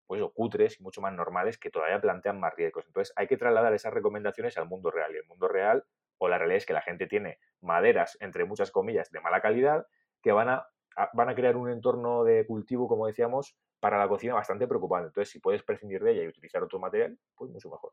[0.07, 2.85] pues, o cutres y mucho más normales que todavía plantean más riesgos.
[2.87, 5.13] Entonces hay que trasladar esas recomendaciones al mundo real.
[5.13, 5.85] Y el mundo real,
[6.17, 9.87] o la realidad es que la gente tiene maderas, entre muchas comillas, de mala calidad,
[10.21, 10.67] que van a,
[11.13, 15.07] van a crear un entorno de cultivo, como decíamos, para la cocina bastante preocupante.
[15.07, 17.91] Entonces, si puedes prescindir de ella y utilizar otro material, pues mucho mejor.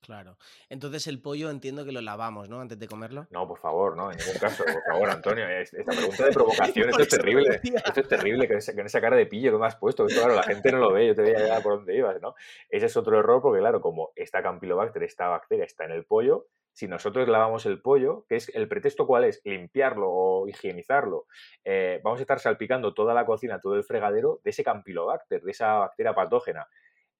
[0.00, 0.38] Claro.
[0.68, 2.60] Entonces el pollo entiendo que lo lavamos, ¿no?
[2.60, 3.26] Antes de comerlo.
[3.30, 4.64] No, por favor, no, en ningún caso.
[4.64, 5.48] Por favor, Antonio.
[5.48, 7.60] Esta pregunta de provocación, esto es terrible.
[7.62, 10.06] Esto es terrible, con esa, cara de pillo que me has puesto.
[10.06, 12.34] Esto, claro, la gente no lo ve, yo te veía ya por dónde ibas, ¿no?
[12.68, 16.46] Ese es otro error porque, claro, como esta Campylobacter, esta bacteria está en el pollo,
[16.72, 21.26] si nosotros lavamos el pollo, que es el pretexto cuál es, limpiarlo o higienizarlo,
[21.64, 25.50] eh, vamos a estar salpicando toda la cocina, todo el fregadero de ese Campylobacter, de
[25.50, 26.68] esa bacteria patógena.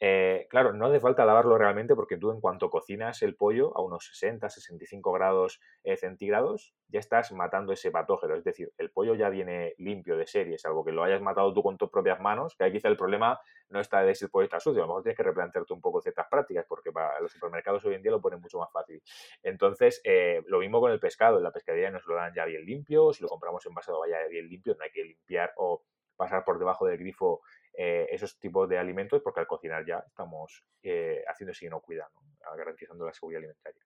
[0.03, 3.83] Eh, claro, no hace falta lavarlo realmente porque tú en cuanto cocinas el pollo a
[3.83, 8.35] unos 60, 65 grados eh, centígrados, ya estás matando ese patógeno.
[8.35, 11.63] Es decir, el pollo ya viene limpio de serie, salvo que lo hayas matado tú
[11.63, 13.39] con tus propias manos, que ahí quizá el problema
[13.69, 15.83] no está de si el pollo está sucio, a lo mejor tienes que replantearte un
[15.83, 19.03] poco ciertas prácticas porque para los supermercados hoy en día lo ponen mucho más fácil.
[19.43, 22.65] Entonces, eh, lo mismo con el pescado, en la pescadería nos lo dan ya bien
[22.65, 25.85] limpio, si lo compramos envasado vaya bien limpio, no hay que limpiar o
[26.17, 27.41] pasar por debajo del grifo
[27.83, 32.09] eh, esos tipos de alimentos porque al cocinar ya estamos eh, haciendo ese inocuidad,
[32.55, 33.83] garantizando la seguridad alimentaria.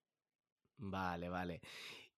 [0.78, 1.61] Vale, vale.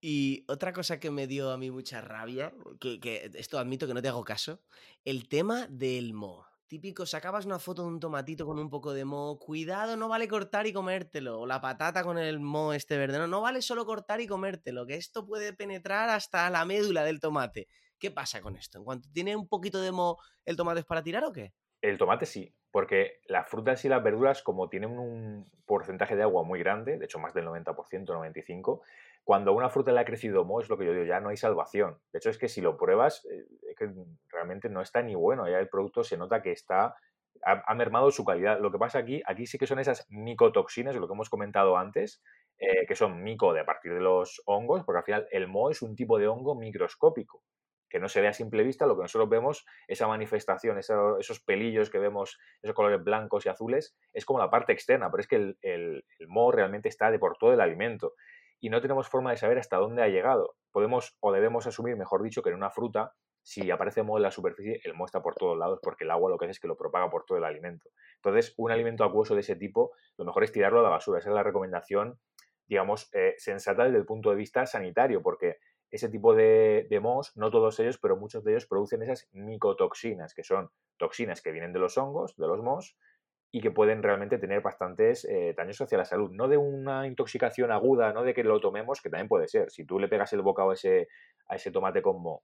[0.00, 4.00] Y otra cosa que me dio a mí mucha rabia, que, esto admito que no
[4.00, 4.62] te hago caso,
[5.04, 6.46] el tema del mo.
[6.66, 10.28] Típico, sacabas una foto de un tomatito con un poco de mo, cuidado, no vale
[10.28, 13.84] cortar y comértelo, o la patata con el mo este verde, no, no vale solo
[13.84, 17.68] cortar y comértelo, que esto puede penetrar hasta la médula del tomate.
[17.98, 18.78] ¿Qué pasa con esto?
[18.78, 20.16] ¿En cuanto tiene un poquito de mo,
[20.46, 21.52] el tomate es para tirar o qué?
[21.86, 26.42] El tomate sí, porque las frutas y las verduras, como tienen un porcentaje de agua
[26.42, 27.74] muy grande, de hecho más del 90%,
[28.06, 28.80] 95%,
[29.22, 31.36] cuando una fruta le ha crecido mo, es lo que yo digo, ya no hay
[31.36, 31.98] salvación.
[32.12, 33.88] De hecho, es que si lo pruebas, eh, es que
[34.30, 36.96] realmente no está ni bueno, ya el producto se nota que está
[37.44, 38.58] ha, mermado su calidad.
[38.60, 42.20] Lo que pasa aquí, aquí sí que son esas micotoxinas, lo que hemos comentado antes,
[42.58, 45.70] eh, que son mico de a partir de los hongos, porque al final el mo
[45.70, 47.44] es un tipo de hongo microscópico
[47.88, 51.90] que no se ve a simple vista, lo que nosotros vemos, esa manifestación, esos pelillos
[51.90, 55.36] que vemos, esos colores blancos y azules, es como la parte externa, pero es que
[55.36, 58.14] el, el, moho realmente está de por todo el alimento
[58.60, 60.56] y no tenemos forma de saber hasta dónde ha llegado.
[60.72, 63.12] Podemos o debemos asumir, mejor dicho, que en una fruta,
[63.42, 66.30] si aparece moho en la superficie, el moho está por todos lados porque el agua
[66.30, 67.90] lo que hace es que lo propaga por todo el alimento.
[68.16, 71.20] Entonces, un alimento acuoso de ese tipo, lo mejor es tirarlo a la basura.
[71.20, 72.18] Esa es la recomendación,
[72.66, 75.58] digamos, eh, sensata desde el punto de vista sanitario, porque
[75.90, 80.42] ese tipo de, de no todos ellos, pero muchos de ellos producen esas micotoxinas, que
[80.42, 82.96] son toxinas que vienen de los hongos, de los mos,
[83.52, 86.30] y que pueden realmente tener bastantes eh, daños hacia la salud.
[86.32, 89.70] No de una intoxicación aguda, no de que lo tomemos, que también puede ser.
[89.70, 91.08] Si tú le pegas el bocado a ese,
[91.46, 92.42] a ese tomate con mo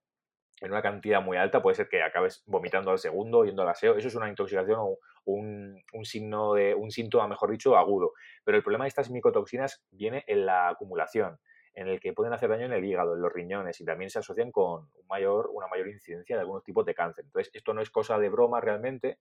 [0.62, 3.96] en una cantidad muy alta, puede ser que acabes vomitando al segundo, yendo al aseo.
[3.96, 8.12] Eso es una intoxicación o un, un, signo de, un síntoma, mejor dicho, agudo.
[8.44, 11.40] Pero el problema de estas micotoxinas viene en la acumulación
[11.74, 14.18] en el que pueden hacer daño en el hígado, en los riñones y también se
[14.18, 17.24] asocian con un mayor, una mayor incidencia de algunos tipos de cáncer.
[17.24, 19.18] Entonces, esto no es cosa de broma realmente,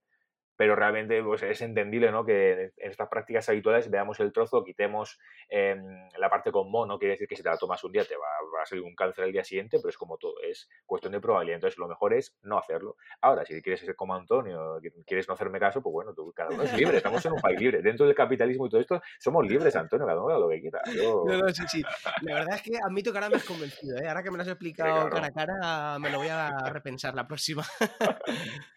[0.56, 2.24] pero realmente pues, es entendible ¿no?
[2.24, 7.12] que en estas prácticas habituales veamos el trozo, quitemos em, la parte con mono, quiere
[7.12, 8.26] decir que si te la tomas un día te va,
[8.62, 11.56] a salir un cáncer el día siguiente, pero es como todo, es cuestión de probabilidad.
[11.56, 12.96] Entonces, lo mejor es no hacerlo.
[13.20, 16.62] Ahora, si quieres ser como Antonio, quieres no hacerme caso, pues bueno, tú, cada uno
[16.62, 17.82] es libre, estamos en un país libre.
[17.82, 20.80] Dentro del capitalismo y todo esto, somos libres, Antonio, cada uno lo que quiera.
[20.96, 21.82] No, no, sí, sí.
[22.22, 24.08] La verdad es que admito que ahora me has convencido, ¿eh?
[24.08, 27.26] ahora que me lo has explicado cara a cara, me lo voy a repensar la
[27.26, 27.64] próxima.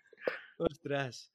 [0.57, 1.34] Ostras.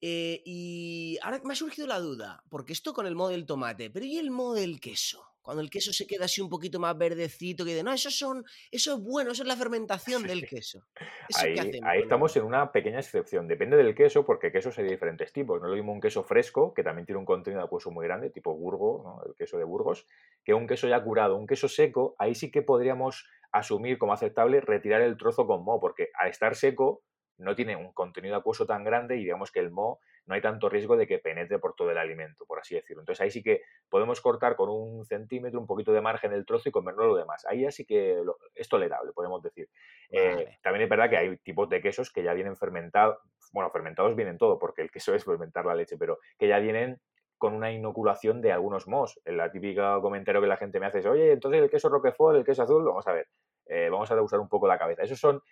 [0.00, 3.90] Eh, y ahora me ha surgido la duda, porque esto con el modo del tomate,
[3.90, 5.24] pero ¿y el modo del queso?
[5.44, 8.46] Cuando el queso se queda así un poquito más verdecito, que de no, eso son,
[8.70, 10.86] eso es bueno, eso es la fermentación del queso.
[11.36, 13.46] ahí, ahí estamos en una pequeña excepción.
[13.46, 15.60] Depende del queso, porque quesos hay de diferentes tipos.
[15.60, 18.30] No es lo mismo un queso fresco, que también tiene un contenido acuoso muy grande,
[18.30, 20.06] tipo Burgo, el queso de Burgos,
[20.42, 21.36] que un queso ya curado.
[21.36, 25.78] Un queso seco, ahí sí que podríamos asumir como aceptable retirar el trozo con moho,
[25.78, 27.02] porque al estar seco
[27.38, 30.68] no tiene un contenido acuoso tan grande y digamos que el mo no hay tanto
[30.68, 33.02] riesgo de que penetre por todo el alimento, por así decirlo.
[33.02, 36.68] Entonces ahí sí que podemos cortar con un centímetro, un poquito de margen el trozo
[36.68, 37.44] y comernos lo demás.
[37.46, 38.22] Ahí sí que
[38.54, 39.68] es tolerable, podemos decir.
[40.10, 43.18] Eh, también es verdad que hay tipos de quesos que ya vienen fermentados,
[43.52, 47.00] bueno, fermentados vienen todo, porque el queso es fermentar la leche, pero que ya vienen
[47.36, 49.20] con una inoculación de algunos mos.
[49.24, 52.44] La típica comentario que la gente me hace es, oye, entonces el queso Roquefort, el
[52.44, 53.28] queso azul, vamos a ver,
[53.66, 55.02] eh, vamos a usar un poco la cabeza.
[55.02, 55.42] Esos son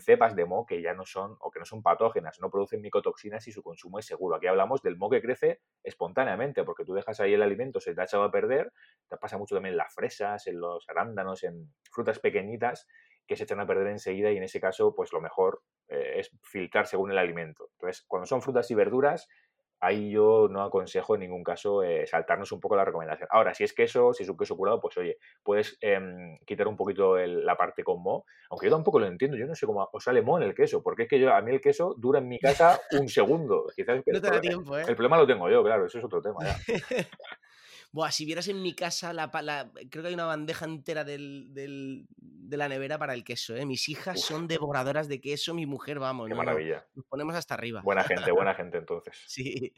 [0.00, 3.46] cepas de mo que ya no son o que no son patógenas, no producen micotoxinas
[3.48, 4.36] y su consumo es seguro.
[4.36, 8.00] Aquí hablamos del mo que crece espontáneamente, porque tú dejas ahí el alimento, se te
[8.00, 8.72] ha echado a perder,
[9.08, 12.86] te pasa mucho también en las fresas, en los arándanos, en frutas pequeñitas
[13.26, 16.30] que se echan a perder enseguida y en ese caso pues lo mejor eh, es
[16.42, 17.68] filtrar según el alimento.
[17.72, 19.28] Entonces, cuando son frutas y verduras,
[19.80, 23.28] ahí yo no aconsejo en ningún caso eh, saltarnos un poco la recomendación.
[23.32, 26.76] Ahora, si es queso, si es un queso curado, pues oye, puedes em, quitar un
[26.76, 30.04] poquito la parte con mo, aunque yo tampoco lo entiendo, yo no sé cómo os
[30.04, 32.28] sale mo en el queso, porque es que yo, a mí el queso dura en
[32.28, 33.66] mi casa un segundo.
[33.74, 34.84] Quizás no te da tiempo, ¿eh?
[34.86, 36.56] El problema lo tengo yo, claro, eso es otro tema ya.
[37.92, 39.30] Buah, si vieras en mi casa, la,
[39.90, 41.48] creo que hay una bandeja entera del,
[42.16, 43.56] de la nevera para el queso.
[43.56, 43.66] ¿eh?
[43.66, 46.28] Mis hijas son devoradoras de queso, mi mujer, vamos.
[46.28, 46.86] Qué maravilla.
[46.94, 47.82] nos ponemos hasta arriba.
[47.82, 49.16] Buena gente, buena gente entonces.
[49.26, 49.72] sí.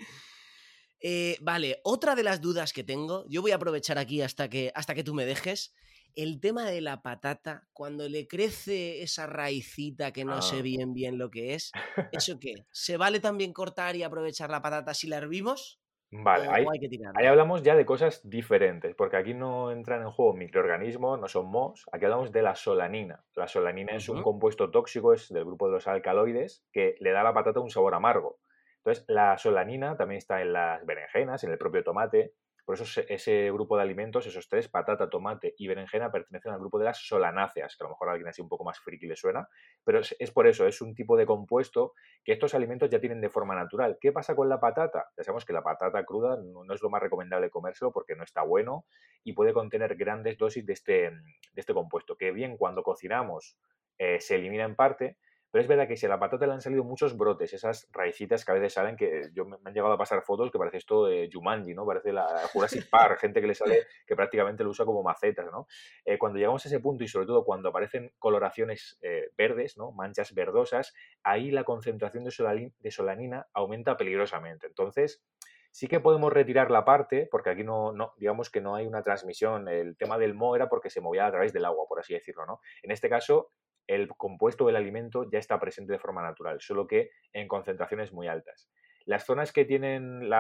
[1.05, 4.71] Eh, vale, otra de las dudas que tengo, yo voy a aprovechar aquí hasta que,
[4.75, 5.75] hasta que tú me dejes.
[6.15, 10.63] el tema de la patata, cuando le crece esa raicita que no sé Ah.
[10.63, 11.73] bien bien lo que es,
[12.13, 12.55] ¿eso qué?
[12.71, 15.81] ¿Se vale también cortar y aprovechar la patata si la hervimos?
[16.15, 17.31] Vale, ¿O, ahí, hay que ahí tirarla?
[17.31, 21.87] hablamos ya de cosas diferentes, porque aquí no entran en juego microorganismos, no son mohos,
[21.91, 23.25] aquí hablamos de la solanina.
[23.35, 27.23] La solanina es un compuesto tóxico, es del grupo de los alcaloides, que le da
[27.23, 28.41] a la patata un sabor amargo.
[28.85, 32.35] Entonces, la solanina también está en las berenjenas, en el propio tomate.
[32.65, 36.59] Por eso se- ese grupo de alimentos, esos tres, patata, tomate y berenjena, pertenecen al
[36.61, 39.07] grupo de las solanáceas, que a lo mejor a alguien así un poco más friki
[39.07, 39.49] le suena,
[39.85, 41.95] pero es, es por eso, es un tipo de compuesto
[42.25, 43.99] que estos alimentos ya tienen de forma natural.
[44.01, 45.11] ¿Qué pasa con la patata?
[45.17, 48.25] Ya sabemos que la patata cruda no, no es lo más recomendable comérselo porque no
[48.25, 48.87] está bueno
[49.25, 51.21] y puede contener grandes dosis de este, de
[51.57, 53.57] este compuesto, que bien cuando cocinamos
[53.99, 55.19] eh, se elimina en parte,
[55.53, 58.43] pero es verdad que si a la patata le han salido muchos brotes, esas raicitas
[58.43, 61.05] que a veces salen, que yo me, han llegado a pasar fotos que parece esto
[61.05, 61.85] de Jumanji, ¿no?
[61.85, 65.67] Parece la Jurassic Park, gente que le sale que prácticamente lo usa como macetas, ¿no?
[66.07, 69.93] Eh, cuando llegamos a ese punto y sobre todo cuando aparecen coloraciones eh, verdes, ¿no?
[69.93, 74.69] Manchas verdosas, ahí la concentración de, solanina aumenta peligrosamente.
[74.69, 75.23] Entonces,
[75.71, 79.69] sí que podemos retirar la parte, porque aquí no, digamos que no hay una transmisión.
[79.69, 82.47] El tema del moho era porque se movía a través del agua, por así decirlo,
[82.47, 82.61] ¿no?
[82.83, 83.51] En este caso,
[83.87, 88.29] el compuesto del alimento ya está presente de forma natural, solo que en concentraciones muy
[88.29, 88.71] altas.
[89.05, 90.31] Las zonas que tienen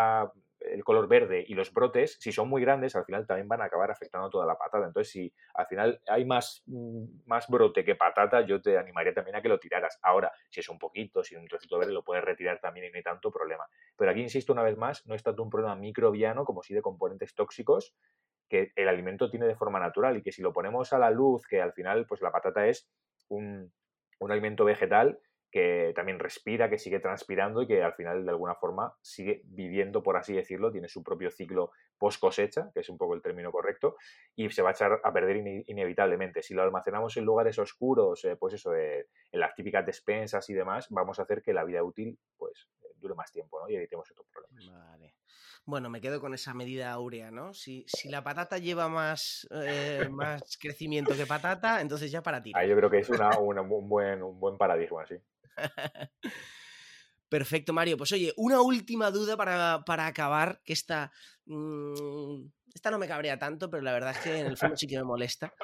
[0.60, 3.64] el color verde y los brotes, si son muy grandes, al final también van a
[3.64, 4.86] acabar afectando toda la patata.
[4.86, 9.36] Entonces, si al final hay más, mm, más brote que patata, yo te animaría también
[9.36, 9.98] a que lo tiraras.
[10.02, 12.90] Ahora, si es un poquito, si es un trocito verde, lo puedes retirar también y
[12.90, 13.64] no hay tanto problema.
[13.96, 16.82] Pero aquí, insisto una vez más, no es tanto un problema microbiano como sí de
[16.82, 17.94] componentes tóxicos
[18.48, 21.46] que el alimento tiene de forma natural y que si lo ponemos a la luz,
[21.46, 22.86] que al final, pues la patata es
[23.32, 23.72] un,
[24.30, 25.18] alimento vegetal
[25.50, 30.02] que también respira, que sigue transpirando y que al final de alguna forma sigue viviendo,
[30.02, 33.50] por así decirlo, tiene su propio ciclo post cosecha, que es un poco el término
[33.50, 33.96] correcto,
[34.34, 36.42] y se va a echar a perder ine- inevitablemente.
[36.42, 40.54] Si lo almacenamos en lugares oscuros, eh, pues eso, eh, en las típicas despensas y
[40.54, 42.68] demás, vamos a hacer que la vida útil pues
[43.02, 43.68] dure más tiempo ¿no?
[43.68, 44.64] y evitemos estos problemas.
[44.66, 45.16] Vale.
[45.64, 47.54] Bueno, me quedo con esa medida áurea, ¿no?
[47.54, 52.42] Si, si la patata lleva más, eh, más crecimiento que patata, entonces ya para.
[52.54, 55.16] Ahí yo creo que es una, una- un, buen, un buen paradigma, sí.
[57.28, 57.96] Perfecto, Mario.
[57.96, 61.10] Pues oye, una última duda para, para acabar, que esta,
[61.46, 62.44] mm,
[62.74, 64.96] esta no me cabrea tanto, pero la verdad es que en el fondo sí que
[64.98, 65.54] me molesta.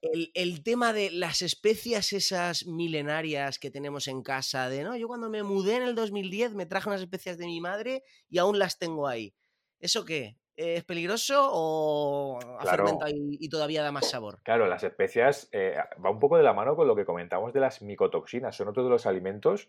[0.00, 5.08] El, el tema de las especias esas milenarias que tenemos en casa, de no, yo
[5.08, 8.58] cuando me mudé en el 2010 me traje unas especias de mi madre y aún
[8.58, 9.34] las tengo ahí.
[9.80, 10.36] ¿Eso qué?
[10.56, 12.84] ¿Es peligroso o ha Claro.
[12.84, 14.40] fermentado y, y todavía da más sabor?
[14.44, 17.60] Claro, las especias eh, va un poco de la mano con lo que comentamos de
[17.60, 18.56] las micotoxinas.
[18.56, 19.68] Son otro de los alimentos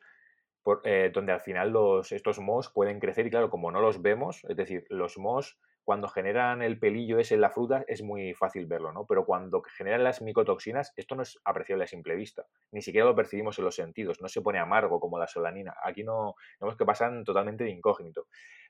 [0.64, 4.02] por- eh, donde al final los, estos mohos pueden crecer y claro, como no los
[4.02, 8.34] vemos, es decir, los mohos cuando generan el pelillo ese en la fruta es muy
[8.34, 9.06] fácil verlo, ¿no?
[9.08, 13.16] Pero cuando generan las micotoxinas, esto no es apreciable a simple vista, ni siquiera lo
[13.16, 16.86] percibimos en los sentidos, no se pone amargo como la solanina, aquí no, vemos que
[16.86, 18.28] pasan totalmente de incógnito.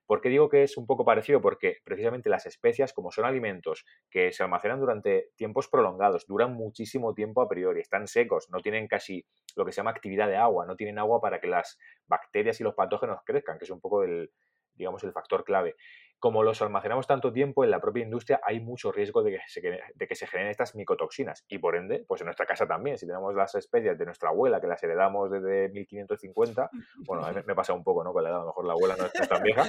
[0.10, 1.39] ¿Por qué digo que es un poco parecido?
[1.39, 7.14] Porque precisamente las especias, como son alimentos que se almacenan durante tiempos prolongados, duran muchísimo
[7.14, 9.24] tiempo a priori, están secos, no tienen casi
[9.55, 12.64] lo que se llama actividad de agua, no tienen agua para que las bacterias y
[12.64, 14.32] los patógenos crezcan, que es un poco el,
[14.74, 15.76] digamos, el factor clave.
[16.20, 19.61] Como los almacenamos tanto tiempo en la propia industria, hay mucho riesgo de que, se,
[19.61, 21.45] de que se generen estas micotoxinas.
[21.47, 24.59] Y por ende, pues en nuestra casa también, si tenemos las especias de nuestra abuela,
[24.59, 26.70] que las heredamos desde 1550,
[27.07, 28.13] bueno, a mí me, pasa un poco, ¿no?
[28.13, 29.65] Con la edad, a lo mejor la abuela no es tan vieja,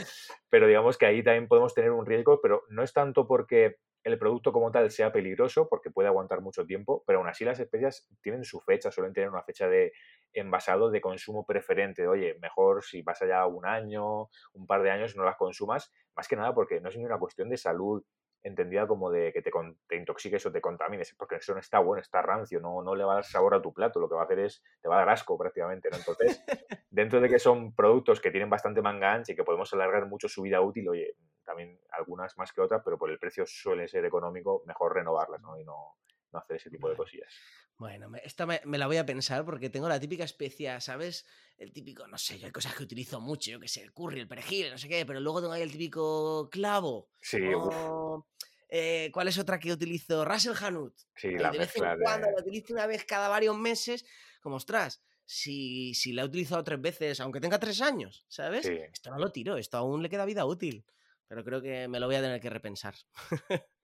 [0.49, 4.19] pero digamos que ahí también podemos tener un riesgo, pero no es tanto porque el
[4.19, 8.09] producto como tal sea peligroso, porque puede aguantar mucho tiempo, pero aún así las especias
[8.23, 9.93] tienen su fecha, suelen tener una fecha de
[10.33, 12.07] envasado de consumo preferente.
[12.07, 16.29] Oye, mejor si pasa ya un año, un par de años, no las consumas, más
[16.29, 18.03] que nada porque no es ni una cuestión de salud
[18.43, 19.51] entendida como de que te,
[19.87, 23.05] te, intoxiques o te contamines, porque eso no está bueno, está rancio, no, no le
[23.05, 24.97] va a dar sabor a tu plato, lo que va a hacer es, te va
[24.97, 25.99] a dar asco prácticamente, ¿no?
[25.99, 26.43] Entonces,
[26.91, 30.29] dentro de que son productos que tienen bastante manga ancha y que podemos alargar mucho
[30.29, 34.05] su vida útil, oye, también algunas más que otras, pero por el precio suele ser
[34.05, 35.59] económico, mejor renovarlas, ¿no?
[35.59, 35.97] Y no,
[36.33, 37.33] no hacer ese tipo de cosillas.
[37.77, 41.27] Bueno, esta me, me, la voy a pensar porque tengo la típica especia, ¿sabes?
[41.57, 44.21] El típico, no sé, yo hay cosas que utilizo mucho, yo que sé, el curry,
[44.21, 47.09] el perejil, no sé qué, pero luego tengo ahí el típico clavo.
[47.21, 48.27] Sí, o,
[48.69, 50.25] eh, ¿Cuál es otra que utilizo?
[50.25, 50.95] Russell Hanut.
[51.17, 54.05] Sí, la de vez en cuando la utilizo una vez cada varios meses,
[54.41, 58.67] como ostras, si, si la he utilizado tres veces, aunque tenga tres años, ¿sabes?
[58.67, 58.79] Sí.
[58.93, 60.85] Esto no lo tiro, esto aún le queda vida útil.
[61.27, 62.95] Pero creo que me lo voy a tener que repensar.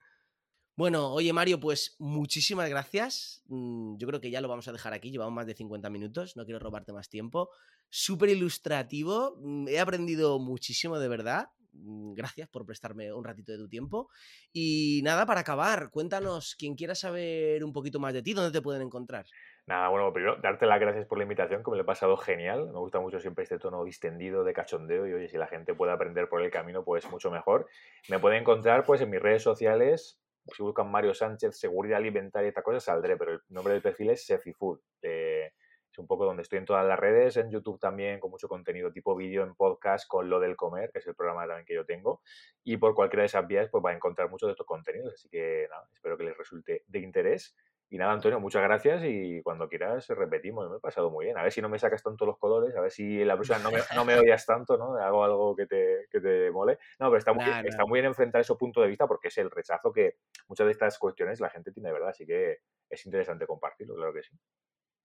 [0.76, 3.42] Bueno, oye Mario, pues muchísimas gracias.
[3.48, 6.36] Mm, Yo creo que ya lo vamos a dejar aquí, llevamos más de 50 minutos,
[6.36, 7.50] no quiero robarte más tiempo.
[7.88, 11.48] Súper ilustrativo, mm, he aprendido muchísimo de verdad.
[11.78, 14.08] mm, gracias por prestarme un ratito de tu tiempo.
[14.52, 18.62] Y nada, para acabar, cuéntanos, quien quiera saber un poquito más de ti, ¿dónde te
[18.62, 19.26] pueden encontrar?
[19.66, 22.66] Nada, bueno, primero, darte las gracias por la invitación, que me lo he pasado genial.
[22.72, 25.92] Me gusta mucho siempre este tono distendido de cachondeo y oye, si la gente puede
[25.92, 27.66] aprender por el camino, pues mucho mejor.
[28.08, 30.20] Me pueden encontrar pues en mis redes sociales,
[30.54, 34.10] si buscan Mario Sánchez, seguridad alimentaria y esta cosa, saldré, pero el nombre del perfil
[34.10, 34.80] es Sefifood.
[35.02, 35.52] Eh,
[35.96, 38.92] es un poco donde estoy en todas las redes, en YouTube también, con mucho contenido
[38.92, 41.86] tipo vídeo, en podcast, con lo del comer, que es el programa también que yo
[41.86, 42.20] tengo.
[42.64, 45.14] Y por cualquiera de esas vías, pues va a encontrar muchos de estos contenidos.
[45.14, 47.56] Así que nada, espero que les resulte de interés.
[47.88, 50.68] Y nada, Antonio, muchas gracias y cuando quieras repetimos.
[50.68, 51.38] Me he pasado muy bien.
[51.38, 53.70] A ver si no me sacas tanto los colores, a ver si la próxima no
[53.70, 54.96] me, no me odias tanto, ¿no?
[54.96, 56.78] Hago algo que te, que te mole.
[56.98, 59.50] No, pero está muy, está muy bien enfrentar ese punto de vista porque es el
[59.50, 60.16] rechazo que
[60.48, 62.08] muchas de estas cuestiones la gente tiene de verdad.
[62.08, 62.58] Así que
[62.90, 64.36] es interesante compartirlo, claro que sí.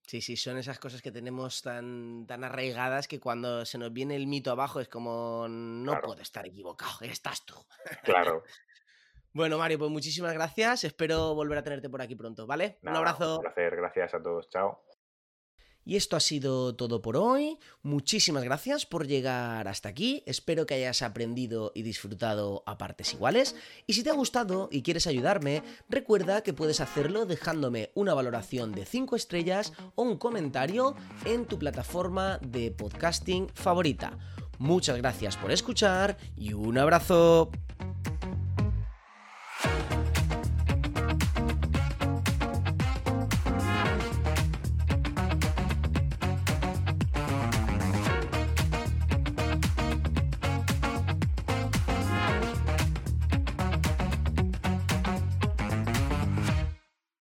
[0.08, 4.16] Sí, sí, son esas cosas que tenemos tan, tan arraigadas que cuando se nos viene
[4.16, 7.56] el mito abajo es como no puedo estar equivocado, estás tú.
[8.04, 8.44] Claro.
[9.34, 10.84] Bueno, Mario, pues muchísimas gracias.
[10.84, 12.78] Espero volver a tenerte por aquí pronto, ¿vale?
[12.84, 13.38] un abrazo.
[13.38, 14.50] Un placer, gracias a todos.
[14.50, 14.84] Chao.
[15.84, 17.58] Y esto ha sido todo por hoy.
[17.82, 20.22] Muchísimas gracias por llegar hasta aquí.
[20.28, 23.56] Espero que hayas aprendido y disfrutado a partes iguales.
[23.88, 28.74] Y si te ha gustado y quieres ayudarme, recuerda que puedes hacerlo dejándome una valoración
[28.74, 34.20] de 5 estrellas o un comentario en tu plataforma de podcasting favorita.
[34.60, 37.50] Muchas gracias por escuchar y un abrazo.